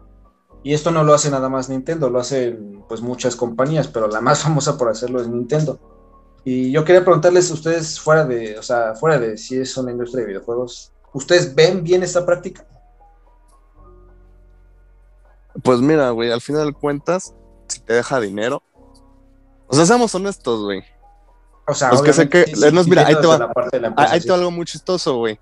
[0.64, 4.20] Y esto no lo hace nada más Nintendo, lo hacen pues muchas compañías, pero la
[4.20, 5.78] más famosa por hacerlo es Nintendo.
[6.44, 9.90] Y yo quería preguntarles a ustedes fuera de, o sea, fuera de si es una
[9.92, 12.66] industria de videojuegos, ¿ustedes ven bien esta práctica?
[15.62, 17.34] Pues mira, güey, al final de cuentas,
[17.68, 18.62] si te deja dinero.
[19.66, 20.82] O sea, seamos honestos, güey.
[21.66, 23.38] O sea, Los que se que- sí, sí, no, mira, ahí te va.
[23.38, 24.26] la parte de la empresa, Ahí sí.
[24.26, 25.38] te va algo muy chistoso, güey.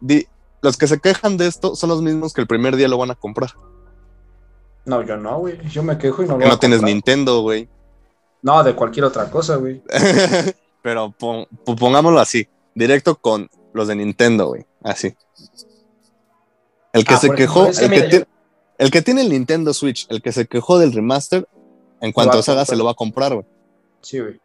[0.00, 0.26] Di-
[0.62, 3.10] Los que se quejan de esto son los mismos que el primer día lo van
[3.12, 3.50] a comprar.
[4.84, 5.58] No, yo no, güey.
[5.68, 6.94] Yo me quejo y no lo Que voy no a tienes comprar.
[6.94, 7.68] Nintendo, güey.
[8.42, 9.82] No, de cualquier otra cosa, güey.
[10.82, 11.46] Pero pon-
[11.78, 14.66] pongámoslo así, directo con los de Nintendo, güey.
[14.82, 15.14] Así.
[16.92, 18.26] El que Ah, se quejó, que el, mira, que tiene,
[18.78, 21.48] El que tiene el Nintendo Switch, el que se quejó del remaster,
[22.00, 23.46] en cuanto salga se lo va a comprar, güey.
[24.02, 24.40] Sí, güey.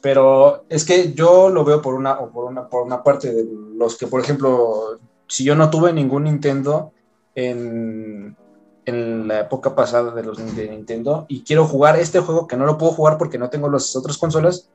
[0.00, 3.46] Pero es que yo lo veo por una, o por una, por una parte de
[3.74, 6.92] los que, por ejemplo, si yo no tuve ningún Nintendo
[7.34, 8.36] en,
[8.86, 12.64] en la época pasada de los de Nintendo y quiero jugar este juego que no
[12.66, 14.68] lo puedo jugar porque no tengo las otras consolas,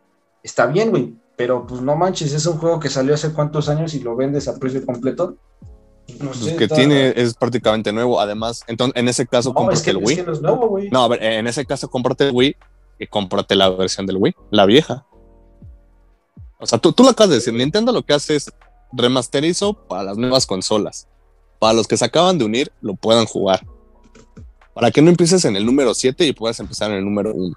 [0.44, 1.16] está bien, güey.
[1.36, 4.48] Pero pues no manches, es un juego que salió hace cuántos años y lo vendes
[4.48, 5.36] a precio completo.
[6.20, 8.20] No Pues sé, que está- tiene es prácticamente nuevo.
[8.20, 10.16] Además, entonces, en ese caso, No, cómprate es que, el es Wii.
[10.18, 10.90] que no es nuevo, güey.
[10.92, 12.56] No, a ver, en ese caso, cómprate el Wii
[13.00, 15.06] y cómprate la versión del Wii, la vieja.
[16.60, 18.52] O sea, tú, tú lo acabas de decir, Nintendo lo que hace es
[18.94, 21.08] remasterizo para las nuevas consolas.
[21.60, 23.66] Para los que se acaban de unir, lo puedan jugar.
[24.74, 27.56] Para que no empieces en el número 7 y puedas empezar en el número 1.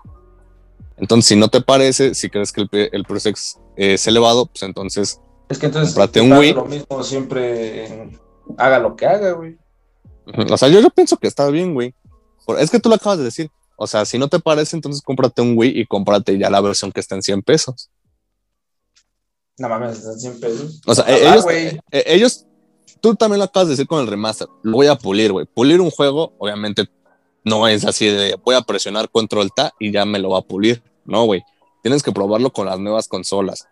[0.96, 3.32] Entonces, si no te parece, si crees que el, el precio
[3.76, 6.54] es, elevado, pues entonces Es que entonces Cómprate un Wii.
[6.54, 8.10] lo mismo siempre
[8.56, 9.58] haga lo que haga, güey.
[10.50, 11.94] O sea, yo, yo pienso que está bien, güey.
[12.58, 13.50] Es que tú lo acabas de decir.
[13.76, 16.90] O sea, si no te parece, entonces cómprate un Wii y cómprate ya la versión
[16.92, 17.90] que está en 100 pesos.
[19.58, 20.80] No mames, están 100 pesos.
[20.86, 21.80] O sea, Ah, ellos, güey.
[21.90, 22.46] eh, ellos,
[23.00, 24.48] tú también lo acabas de decir con el remaster.
[24.62, 25.46] Lo voy a pulir, güey.
[25.46, 26.88] Pulir un juego, obviamente,
[27.44, 30.42] no es así de voy a presionar control T y ya me lo va a
[30.42, 30.82] pulir.
[31.04, 31.42] No, güey.
[31.82, 33.66] Tienes que probarlo con las nuevas consolas.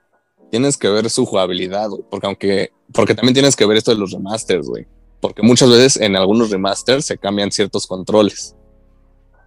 [0.51, 2.03] Tienes que ver su jugabilidad, güey.
[2.11, 4.87] Porque aunque, porque también tienes que ver esto de los remasters, güey.
[5.21, 8.55] Porque muchas veces en algunos remasters se cambian ciertos controles.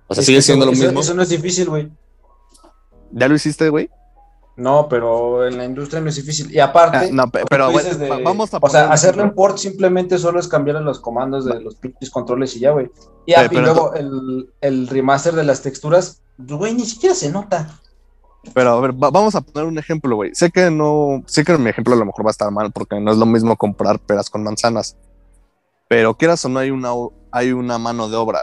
[0.08, 1.00] O sea, Es sigue eso- siendo lo eso- mismo.
[1.02, 1.90] Eso no es difícil, güey.
[3.12, 3.90] ¿Ya lo hiciste, güey?
[4.58, 6.54] No, pero en la industria no es difícil.
[6.54, 9.58] Y aparte, Ah, no, pero bueno, de- va- vamos a O sea, hacerlo en port
[9.58, 12.88] simplemente solo es cambiar los comandos de los pinches controles y ya, güey.
[13.26, 17.80] Y, y pero luego el, el remaster de las texturas, güey, ni siquiera se nota.
[18.54, 20.34] Pero a ver, va- vamos a poner un ejemplo, güey.
[20.34, 23.00] Sé que no, sé que mi ejemplo a lo mejor va a estar mal porque
[23.00, 24.96] no es lo mismo comprar peras con manzanas.
[25.88, 26.92] Pero quieras o no, hay una,
[27.32, 28.42] hay una mano de obra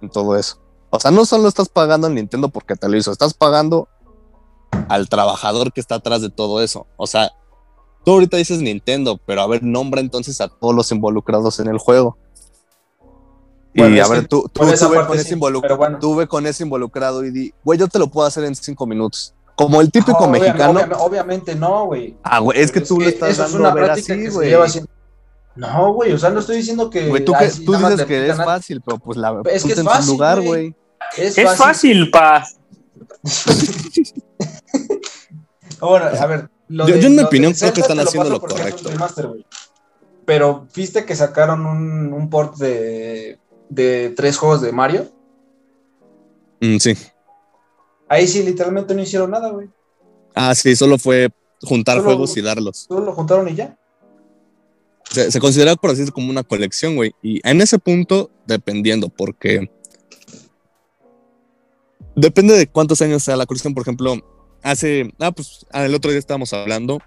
[0.00, 0.60] en todo eso.
[0.90, 3.88] O sea, no solo estás pagando al Nintendo porque te lo hizo, estás pagando
[4.88, 6.86] al trabajador que está atrás de todo eso.
[6.96, 7.30] O sea,
[8.04, 11.78] tú ahorita dices Nintendo, pero a ver, nombra entonces a todos los involucrados en el
[11.78, 12.16] juego.
[13.74, 14.76] Bueno, y a ver, tú, tú, tú ve
[15.24, 15.34] sí,
[15.76, 15.98] bueno.
[16.00, 18.86] tú ve con ese involucrado y di, güey, yo te lo puedo hacer en cinco
[18.86, 19.34] minutos.
[19.58, 20.80] Como el típico No, mexicano.
[20.80, 22.16] obvia- obviamente no, güey.
[22.22, 24.48] Ah, güey, es que tú le estás es dando una a ver así, güey.
[24.50, 24.88] lleva haciendo-
[25.56, 27.08] No, güey, o sea, no estoy diciendo que.
[27.08, 29.84] Güey, tú, que, tú dices que es fácil, pero pues la Es que es en
[29.84, 30.74] su fácil, lugar, güey.
[31.16, 32.46] Es, Es fácil, pa.
[35.80, 36.50] Bueno, a ver.
[36.68, 38.90] lo Yo- de- yo en mi opinión creo que están haciendo lo correcto.
[38.90, 39.28] remaster.
[40.24, 43.38] Pero viste que sacaron un, un port de,
[43.70, 45.06] de tres juegos de Mario.
[46.60, 46.96] Mm, sí.
[48.08, 49.68] Ahí sí, literalmente no hicieron nada, güey.
[50.34, 51.28] Ah, sí, solo fue
[51.62, 52.86] juntar Solo- juegos y darlos.
[52.88, 53.76] Solo lo juntaron y ya.
[55.10, 57.12] Se, se considera, por así decirlo, como una colección, güey.
[57.22, 59.70] Y en ese punto, dependiendo, porque
[62.14, 63.74] depende de cuántos años sea la colección.
[63.74, 64.14] Por ejemplo,
[64.62, 66.98] hace, ah, pues ah, el otro día estábamos hablando.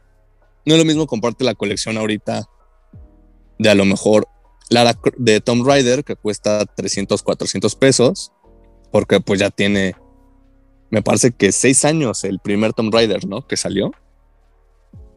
[0.66, 2.48] No es lo mismo comprarte la colección ahorita
[3.58, 4.28] de a lo mejor
[4.70, 8.32] la de Tomb Raider, que cuesta 300, 400 pesos,
[8.92, 9.96] porque pues ya tiene,
[10.92, 13.48] me parece que seis años el primer Tomb Raider, ¿no?
[13.48, 13.92] Que salió.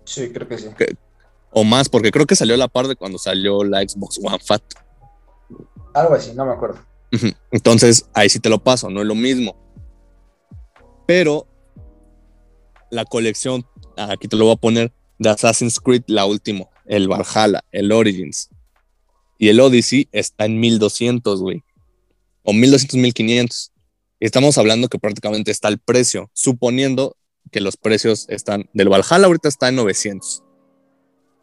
[0.05, 0.69] Sí, creo que sí.
[1.51, 4.39] O más, porque creo que salió a la par de cuando salió la Xbox One
[4.43, 4.63] Fat.
[5.93, 6.81] Algo así, no me acuerdo.
[7.51, 9.55] Entonces, ahí sí te lo paso, no es lo mismo.
[11.07, 11.47] Pero
[12.91, 13.67] la colección,
[13.97, 18.49] aquí te lo voy a poner, de Assassin's Creed, la última, el Valhalla, el Origins
[19.39, 21.63] y el Odyssey está en 1200, güey.
[22.43, 23.73] O 1200, 1500.
[24.25, 27.15] Estamos hablando que prácticamente está el precio, suponiendo
[27.51, 30.43] que los precios están, del Valhalla ahorita está en 900.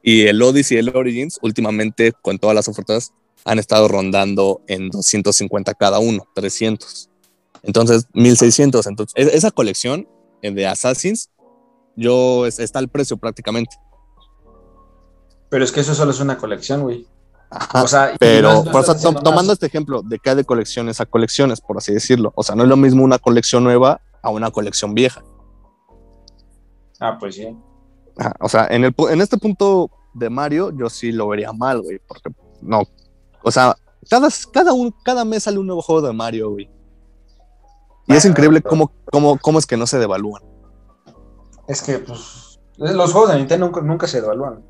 [0.01, 3.13] Y el Odyssey y el Origins, últimamente con todas las ofertas,
[3.45, 7.11] han estado rondando en 250 cada uno, 300.
[7.61, 8.87] Entonces, 1600.
[8.87, 10.07] Entonces, e- esa colección
[10.41, 11.29] eh, de Assassins,
[11.95, 13.75] yo es- está al precio prácticamente.
[15.51, 17.05] Pero es que eso solo es una colección, güey.
[17.51, 17.83] Ajá.
[17.83, 19.53] O sea, y Pero, no- no por eso, estás to- haciendo tomando más.
[19.53, 22.31] este ejemplo de que hay de colecciones a colecciones, por así decirlo.
[22.35, 25.21] O sea, no es lo mismo una colección nueva a una colección vieja.
[26.99, 27.55] Ah, pues sí.
[28.17, 31.81] Ajá, O sea, en, el, en este punto de Mario, yo sí lo vería mal,
[31.81, 32.29] güey, porque
[32.61, 32.83] no.
[33.43, 33.75] O sea,
[34.09, 36.69] cada, cada, un, cada mes sale un nuevo juego de Mario, güey.
[38.07, 40.43] Y es increíble cómo, cómo, cómo es que no se devalúan.
[41.67, 42.59] Es que, pues.
[42.77, 44.63] Los juegos de Nintendo nunca, nunca se devalúan.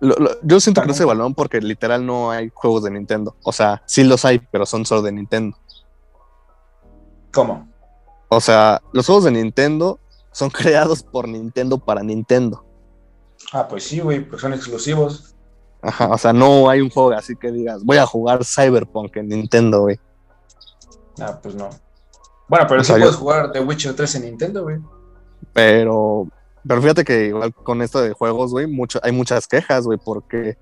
[0.00, 3.36] Lo- lo- yo siento que no se devalúan porque literal no hay juegos de Nintendo.
[3.42, 5.56] O sea, sí los hay, pero son solo de Nintendo.
[7.32, 7.68] ¿Cómo?
[8.28, 9.98] O sea, los juegos de Nintendo
[10.32, 12.64] son creados por Nintendo para Nintendo.
[13.52, 15.34] Ah, pues sí, güey, pues son exclusivos.
[15.82, 19.28] Ajá, o sea, no hay un juego así que digas, voy a jugar Cyberpunk en
[19.28, 20.00] Nintendo, güey.
[21.20, 21.68] Ah, pues no.
[22.48, 24.78] Bueno, pero O sí yo- puedes jugar The Witcher 3 en Nintendo, güey.
[25.52, 26.26] Pero,
[26.66, 30.56] pero fíjate que igual con esto de juegos, güey, mucho, hay muchas quejas, güey, porque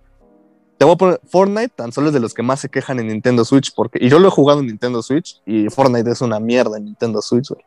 [0.79, 3.07] te voy a poner Fortnite tan solo es de los que más se quejan en
[3.09, 6.41] Nintendo Switch, porque y yo lo he jugado en Nintendo Switch y Fortnite es una
[6.41, 7.65] mierda en Nintendo Switch, güey.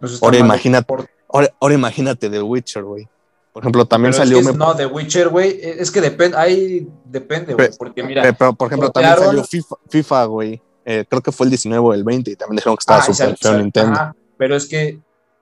[0.00, 0.92] Pues Ahora imagínate,
[1.28, 3.08] ahora, ahora imagínate The Witcher, güey.
[3.52, 5.90] Por ejemplo, también Pero es salió que es- me- no, The Witcher, güey, eh, es
[5.90, 10.62] que depende, ahí depende, güey, porque mira, pero por ejemplo, también salió FIFA, FIFA, güey.
[10.84, 13.04] Eh, creo que fue el 19 o el 20 y también dijeron que estaba Ah,
[13.08, 13.92] y súper sal- feo sal- Nintendo.
[13.92, 14.98] ajá, pero es que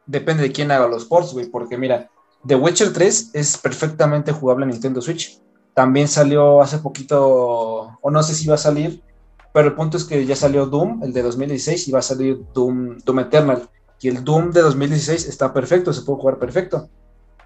[0.07, 2.11] depende de quién haga los ports, güey, porque mira,
[2.46, 5.40] The Witcher 3 es perfectamente jugable en Nintendo Switch.
[5.74, 9.03] También salió hace poquito, o no sé si va a salir,
[9.53, 12.42] pero el punto es que ya salió Doom, el de 2016, y va a salir
[12.55, 13.68] Doom, Doom Eternal.
[14.00, 16.88] Y el Doom de 2016 está perfecto, se puede jugar perfecto.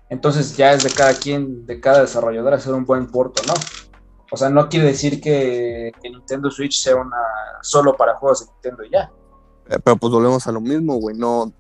[0.09, 3.55] Entonces ya es de cada quien, de cada desarrollador hacer un buen port o no.
[4.31, 7.17] O sea, no quiere decir que, que Nintendo Switch sea una
[7.63, 9.11] solo para juegos de Nintendo y ya.
[9.69, 11.17] Eh, pero pues volvemos a lo mismo, güey.
[11.17, 11.53] No.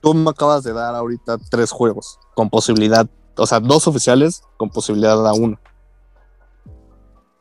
[0.00, 4.70] Tú me acabas de dar ahorita tres juegos con posibilidad, o sea, dos oficiales con
[4.70, 5.58] posibilidad a uno.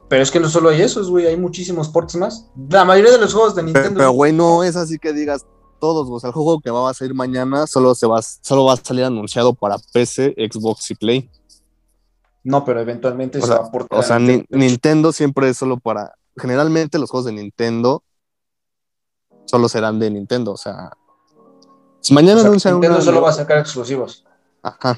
[0.10, 2.50] Pero es que no solo hay esos, güey, hay muchísimos ports más.
[2.70, 3.98] La mayoría de los juegos de Nintendo.
[3.98, 5.46] pero, güey, no es así que digas
[5.80, 8.74] todos, o sea, el juego que va a salir mañana solo se va, solo va
[8.74, 11.30] a salir anunciado para PC, Xbox y Play.
[12.44, 14.00] no, pero eventualmente O se sea, va a portar.
[14.00, 14.58] O sea, Nintendo.
[14.58, 16.16] Nintendo siempre es solo para.
[16.38, 18.04] Generalmente los juegos de Nintendo
[19.46, 20.92] solo serán de Nintendo, o sea.
[22.08, 24.24] Si mañana O sea, anuncian Nintendo una- solo va a sacar exclusivos.
[24.64, 24.98] Ajá.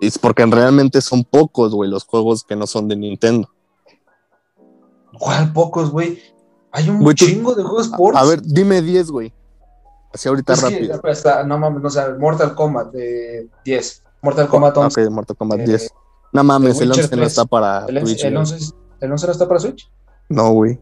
[0.00, 3.48] Es porque realmente son pocos, güey, los juegos que no son de Nintendo.
[5.18, 6.20] ¿Cuál pocos, güey?
[6.70, 8.20] Hay un tú- chingo de juegos A, ports.
[8.20, 9.32] a ver, dime 10, güey.
[10.12, 11.00] Así ahorita Es que, rápido.
[11.00, 14.04] pues, está- no mames, no sé, Mortal Kombat de 10.
[14.22, 15.04] Mortal Kombat 11.
[15.06, 15.90] Ok, Mortal Kombat Eh, 10.
[16.32, 17.28] No mames, el Witcher 11 no 3.
[17.32, 18.22] está para El, Twitch.
[18.24, 18.40] el güey.
[18.40, 19.90] 11, ¿El 11 no está para Switch?
[20.28, 20.80] No, güey.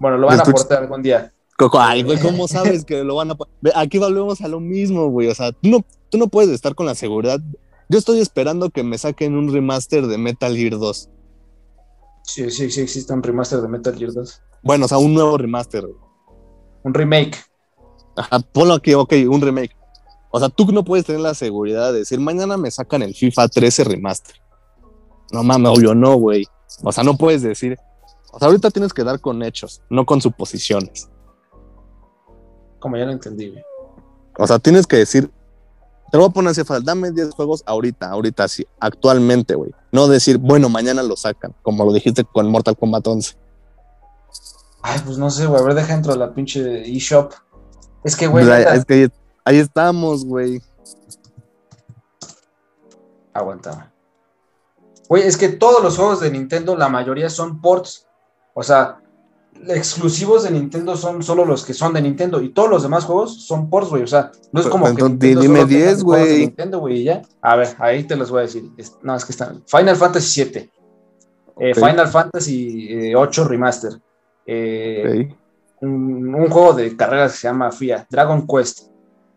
[0.00, 1.32] Bueno, lo van a Switch- portar algún día.
[1.56, 3.36] Coco, Ay, güey, ¿cómo sabes que lo van a...
[3.76, 5.28] Aquí volvemos a lo mismo, güey.
[5.28, 7.40] O sea, tú no, tú no puedes estar con la seguridad.
[7.88, 11.08] Yo estoy esperando que me saquen un remaster de Metal Gear 2.
[12.24, 14.42] Sí, sí, sí, existe un remaster de Metal Gear 2.
[14.62, 15.82] Bueno, o sea, un nuevo remaster.
[15.82, 15.94] güey.
[16.82, 17.36] Un remake.
[18.16, 19.76] Ajá, ponlo aquí, ok, un remake.
[20.30, 23.48] O sea, tú no puedes tener la seguridad de decir, mañana me sacan el FIFA
[23.48, 24.34] 13 remaster.
[25.30, 26.44] No mames, obvio no, güey.
[26.82, 27.78] O sea, no puedes decir.
[28.32, 31.08] O sea, ahorita tienes que dar con hechos, no con suposiciones.
[32.84, 33.64] Como ya lo entendí, güey.
[34.36, 35.30] O sea, tienes que decir,
[36.12, 39.70] te lo voy a poner así fácil, dame 10 juegos ahorita, ahorita sí, actualmente, güey.
[39.90, 43.36] No decir, bueno, mañana lo sacan, como lo dijiste con Mortal Kombat 11.
[44.82, 45.62] Ay, pues no sé, güey.
[45.62, 47.32] A ver, deja dentro de la pinche eShop.
[48.02, 49.08] Es que, güey, Pues es que ahí,
[49.46, 50.60] ahí estamos, güey.
[53.32, 53.90] Aguanta.
[55.08, 58.06] Güey, es que todos los juegos de Nintendo, la mayoría son ports.
[58.52, 59.00] O sea,
[59.68, 62.40] exclusivos de Nintendo son solo los que son de Nintendo.
[62.42, 64.02] Y todos los demás juegos son ports, güey.
[64.02, 65.02] O sea, no es Pues, como pues, que.
[65.02, 66.40] entonces, dime solo tenga 10, juegos de güey.
[66.40, 67.22] Nintendo, güey, ya.
[67.40, 68.64] A ver, ahí te los voy a decir.
[69.02, 69.62] No, es que están.
[69.66, 70.70] Final Fantasy VII.
[71.60, 71.74] eh.
[71.74, 73.92] Final Fantasy eh, 8 Remaster.
[74.46, 75.34] eh,
[75.80, 78.88] un, un juego de carreras que se llama FIA, Dragon Quest.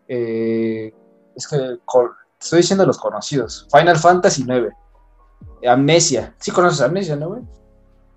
[0.06, 0.92] Eh,
[1.36, 1.78] es que
[2.40, 3.66] estoy diciendo los conocidos.
[3.70, 4.70] Final Fantasy 9.
[5.68, 6.34] Amnesia.
[6.38, 7.42] Sí conoces Amnesia, ¿no, güey?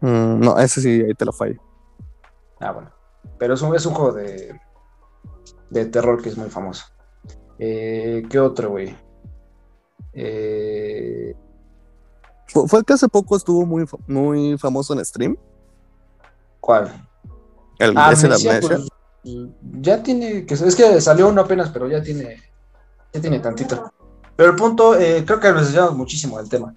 [0.01, 1.59] Mm, no, ese sí, ahí te lo fallo.
[2.61, 2.91] Ah, bueno.
[3.37, 4.59] Pero es un, es un juego de,
[5.69, 6.85] de terror que es muy famoso.
[7.59, 8.95] Eh, ¿Qué otro, güey?
[10.13, 11.35] Eh,
[12.47, 15.37] Fue, el que hace poco estuvo muy, muy famoso en stream.
[16.59, 17.07] ¿Cuál?
[17.79, 18.87] El, Ah, ese Amnesia, pues,
[19.81, 22.41] ya tiene, que es que salió uno apenas, pero ya tiene,
[23.13, 23.91] ya tiene tantito.
[24.35, 26.75] Pero el punto, eh, creo que nos desviamos muchísimo del tema.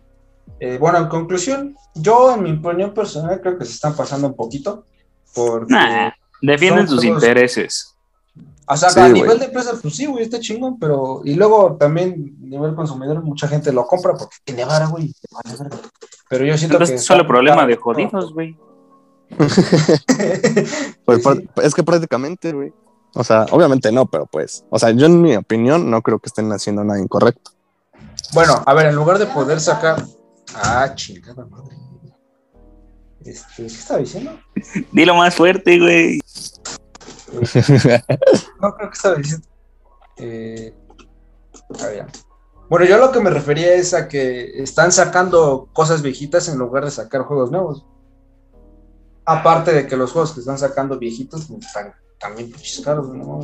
[0.61, 4.35] Eh, bueno, en conclusión, yo en mi opinión personal creo que se están pasando un
[4.35, 4.87] poquito,
[5.35, 6.11] porque, Nah,
[6.43, 7.95] defienden sus intereses.
[8.66, 11.76] o sea, Sí, a nivel de empresa, pues sí, güey, está chingón, pero, y luego
[11.78, 15.14] también a nivel consumidor, mucha gente lo compra porque tiene vara, güey,
[16.28, 17.07] pero yo siento Entonces, que...
[17.07, 18.57] solo está- problema de jodidos, güey.
[21.05, 21.49] Pues, sí.
[21.62, 22.72] Es que prácticamente, güey.
[23.14, 24.64] O sea, obviamente no, pero pues.
[24.70, 27.53] O sea, yo en mi opinión no creo que estén haciendo nada incorrecto.
[28.32, 30.05] Bueno, a ver, en lugar de poder sacar.
[30.57, 31.76] Ah, chingada madre.
[33.25, 34.39] Este, ¿Qué estaba diciendo?
[34.93, 36.20] Dilo más fuerte, güey.
[38.61, 39.47] No creo que estaba diciendo.
[40.18, 40.75] Eh,
[41.81, 42.07] a ver, ya.
[42.68, 46.59] Bueno, yo a lo que me refería es a que están sacando cosas viejitas en
[46.59, 47.87] lugar de sacar juegos nuevos.
[49.27, 52.53] Aparte de que los juegos que están sacando viejitos pues, están también
[52.83, 53.41] caros, ¿no?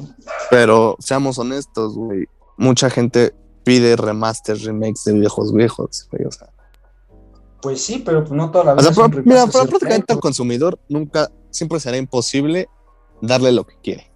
[0.50, 2.26] Pero seamos honestos, güey.
[2.56, 6.24] Mucha gente pide remasters, remakes de viejos viejos, güey.
[6.24, 6.48] O sea,
[7.62, 10.12] Pues sí, pero pues no toda la O sea, es pero- mira, pero es prácticamente
[10.12, 12.68] al consumidor nunca, siempre será imposible
[13.20, 14.10] darle lo que quiere.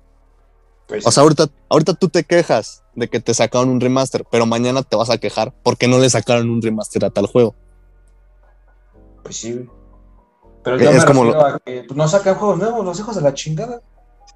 [0.87, 4.47] pues, O sea, ahorita, ahorita tú te quejas de que te sacaron un remaster, pero
[4.47, 7.55] mañana te vas a quejar porque no le sacaron un remaster a tal juego.
[9.23, 9.69] Pues sí, güey.
[10.63, 13.15] Pero Es yo me como refiero a que pues, no sacan juegos nuevos, los hijos
[13.17, 13.83] de la chingada.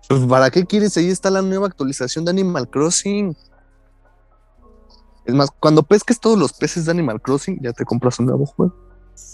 [0.08, 0.96] Pues, ¿Para qué quieres?
[0.98, 3.34] Ahí está la nueva actualización de Animal Crossing.
[5.24, 8.46] Es más, cuando pesques todos los peces de Animal Crossing, ya te compras un nuevo
[8.46, 8.74] juego.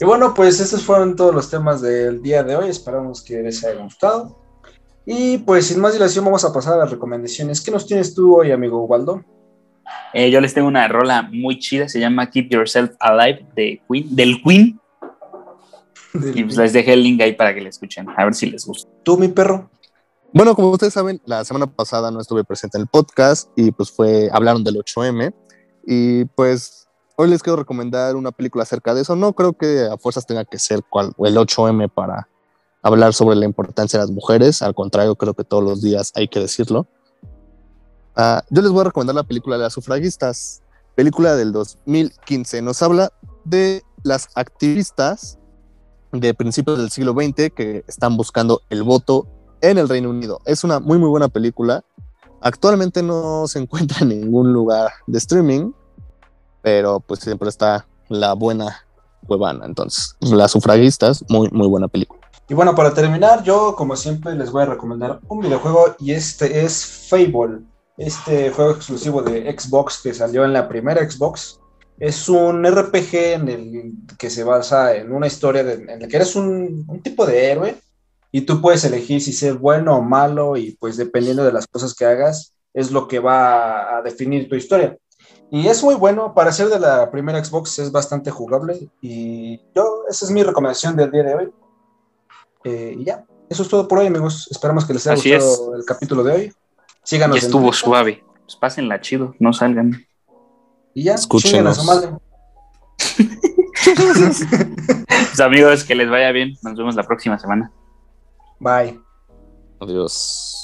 [0.00, 2.68] Y bueno, pues estos fueron todos los temas del día de hoy.
[2.68, 4.38] Esperamos que les haya gustado.
[5.06, 7.60] Y pues sin más dilación vamos a pasar a las recomendaciones.
[7.60, 9.24] ¿Qué nos tienes tú hoy, amigo Waldo?
[10.12, 14.16] Eh, yo les tengo una rola muy chida, se llama Keep Yourself Alive de Queen,
[14.16, 14.80] del Queen.
[16.14, 18.64] Y pues les dejé el link ahí para que la escuchen, a ver si les
[18.64, 18.88] gusta.
[19.02, 19.68] ¿Tú, mi perro?
[20.32, 23.90] Bueno, como ustedes saben, la semana pasada no estuve presente en el podcast y pues
[23.90, 25.34] fue, hablaron del 8M.
[25.86, 26.83] Y pues
[27.16, 29.16] hoy les quiero recomendar una película acerca de eso.
[29.16, 32.28] No creo que a fuerzas tenga que ser cual, el 8M para
[32.82, 34.62] hablar sobre la importancia de las mujeres.
[34.62, 36.86] Al contrario, creo que todos los días hay que decirlo.
[38.16, 40.62] Ah, yo les voy a recomendar la película de las sufragistas,
[40.94, 42.62] película del 2015.
[42.62, 43.12] Nos habla
[43.44, 45.38] de las activistas
[46.12, 49.26] de principios del siglo XX que están buscando el voto
[49.60, 50.40] en el Reino Unido.
[50.44, 51.84] Es una muy, muy buena película.
[52.40, 55.72] Actualmente no se encuentra en ningún lugar de streaming,
[56.64, 58.86] pero pues siempre está la buena
[59.28, 59.66] huevana.
[59.66, 62.22] Entonces, las sufragistas, muy, muy buena película.
[62.48, 66.64] Y bueno, para terminar, yo como siempre les voy a recomendar un videojuego y este
[66.64, 67.60] es Fable.
[67.98, 71.60] Este juego exclusivo de Xbox que salió en la primera Xbox.
[71.98, 76.34] Es un RPG en el que se basa en una historia en la que eres
[76.34, 77.76] un tipo de héroe
[78.32, 81.94] y tú puedes elegir si ser bueno o malo y pues dependiendo de las cosas
[81.94, 84.96] que hagas es lo que va a definir tu historia.
[85.54, 90.02] Y es muy bueno, para ser de la primera Xbox es bastante jugable y yo,
[90.10, 91.52] esa es mi recomendación del día de hoy.
[92.64, 94.48] Eh, y ya, eso es todo por hoy, amigos.
[94.50, 96.52] Esperamos que les haya Así gustado el capítulo de hoy.
[97.04, 97.40] Síganos.
[97.40, 98.24] Ya estuvo suave.
[98.42, 100.04] Pues pásenla chido, no salgan.
[100.92, 101.78] Y ya, Escúchenos.
[101.78, 102.10] a su madre.
[105.34, 106.56] Pues amigos, que les vaya bien.
[106.62, 107.70] Nos vemos la próxima semana.
[108.58, 109.00] Bye.
[109.80, 110.63] Adiós.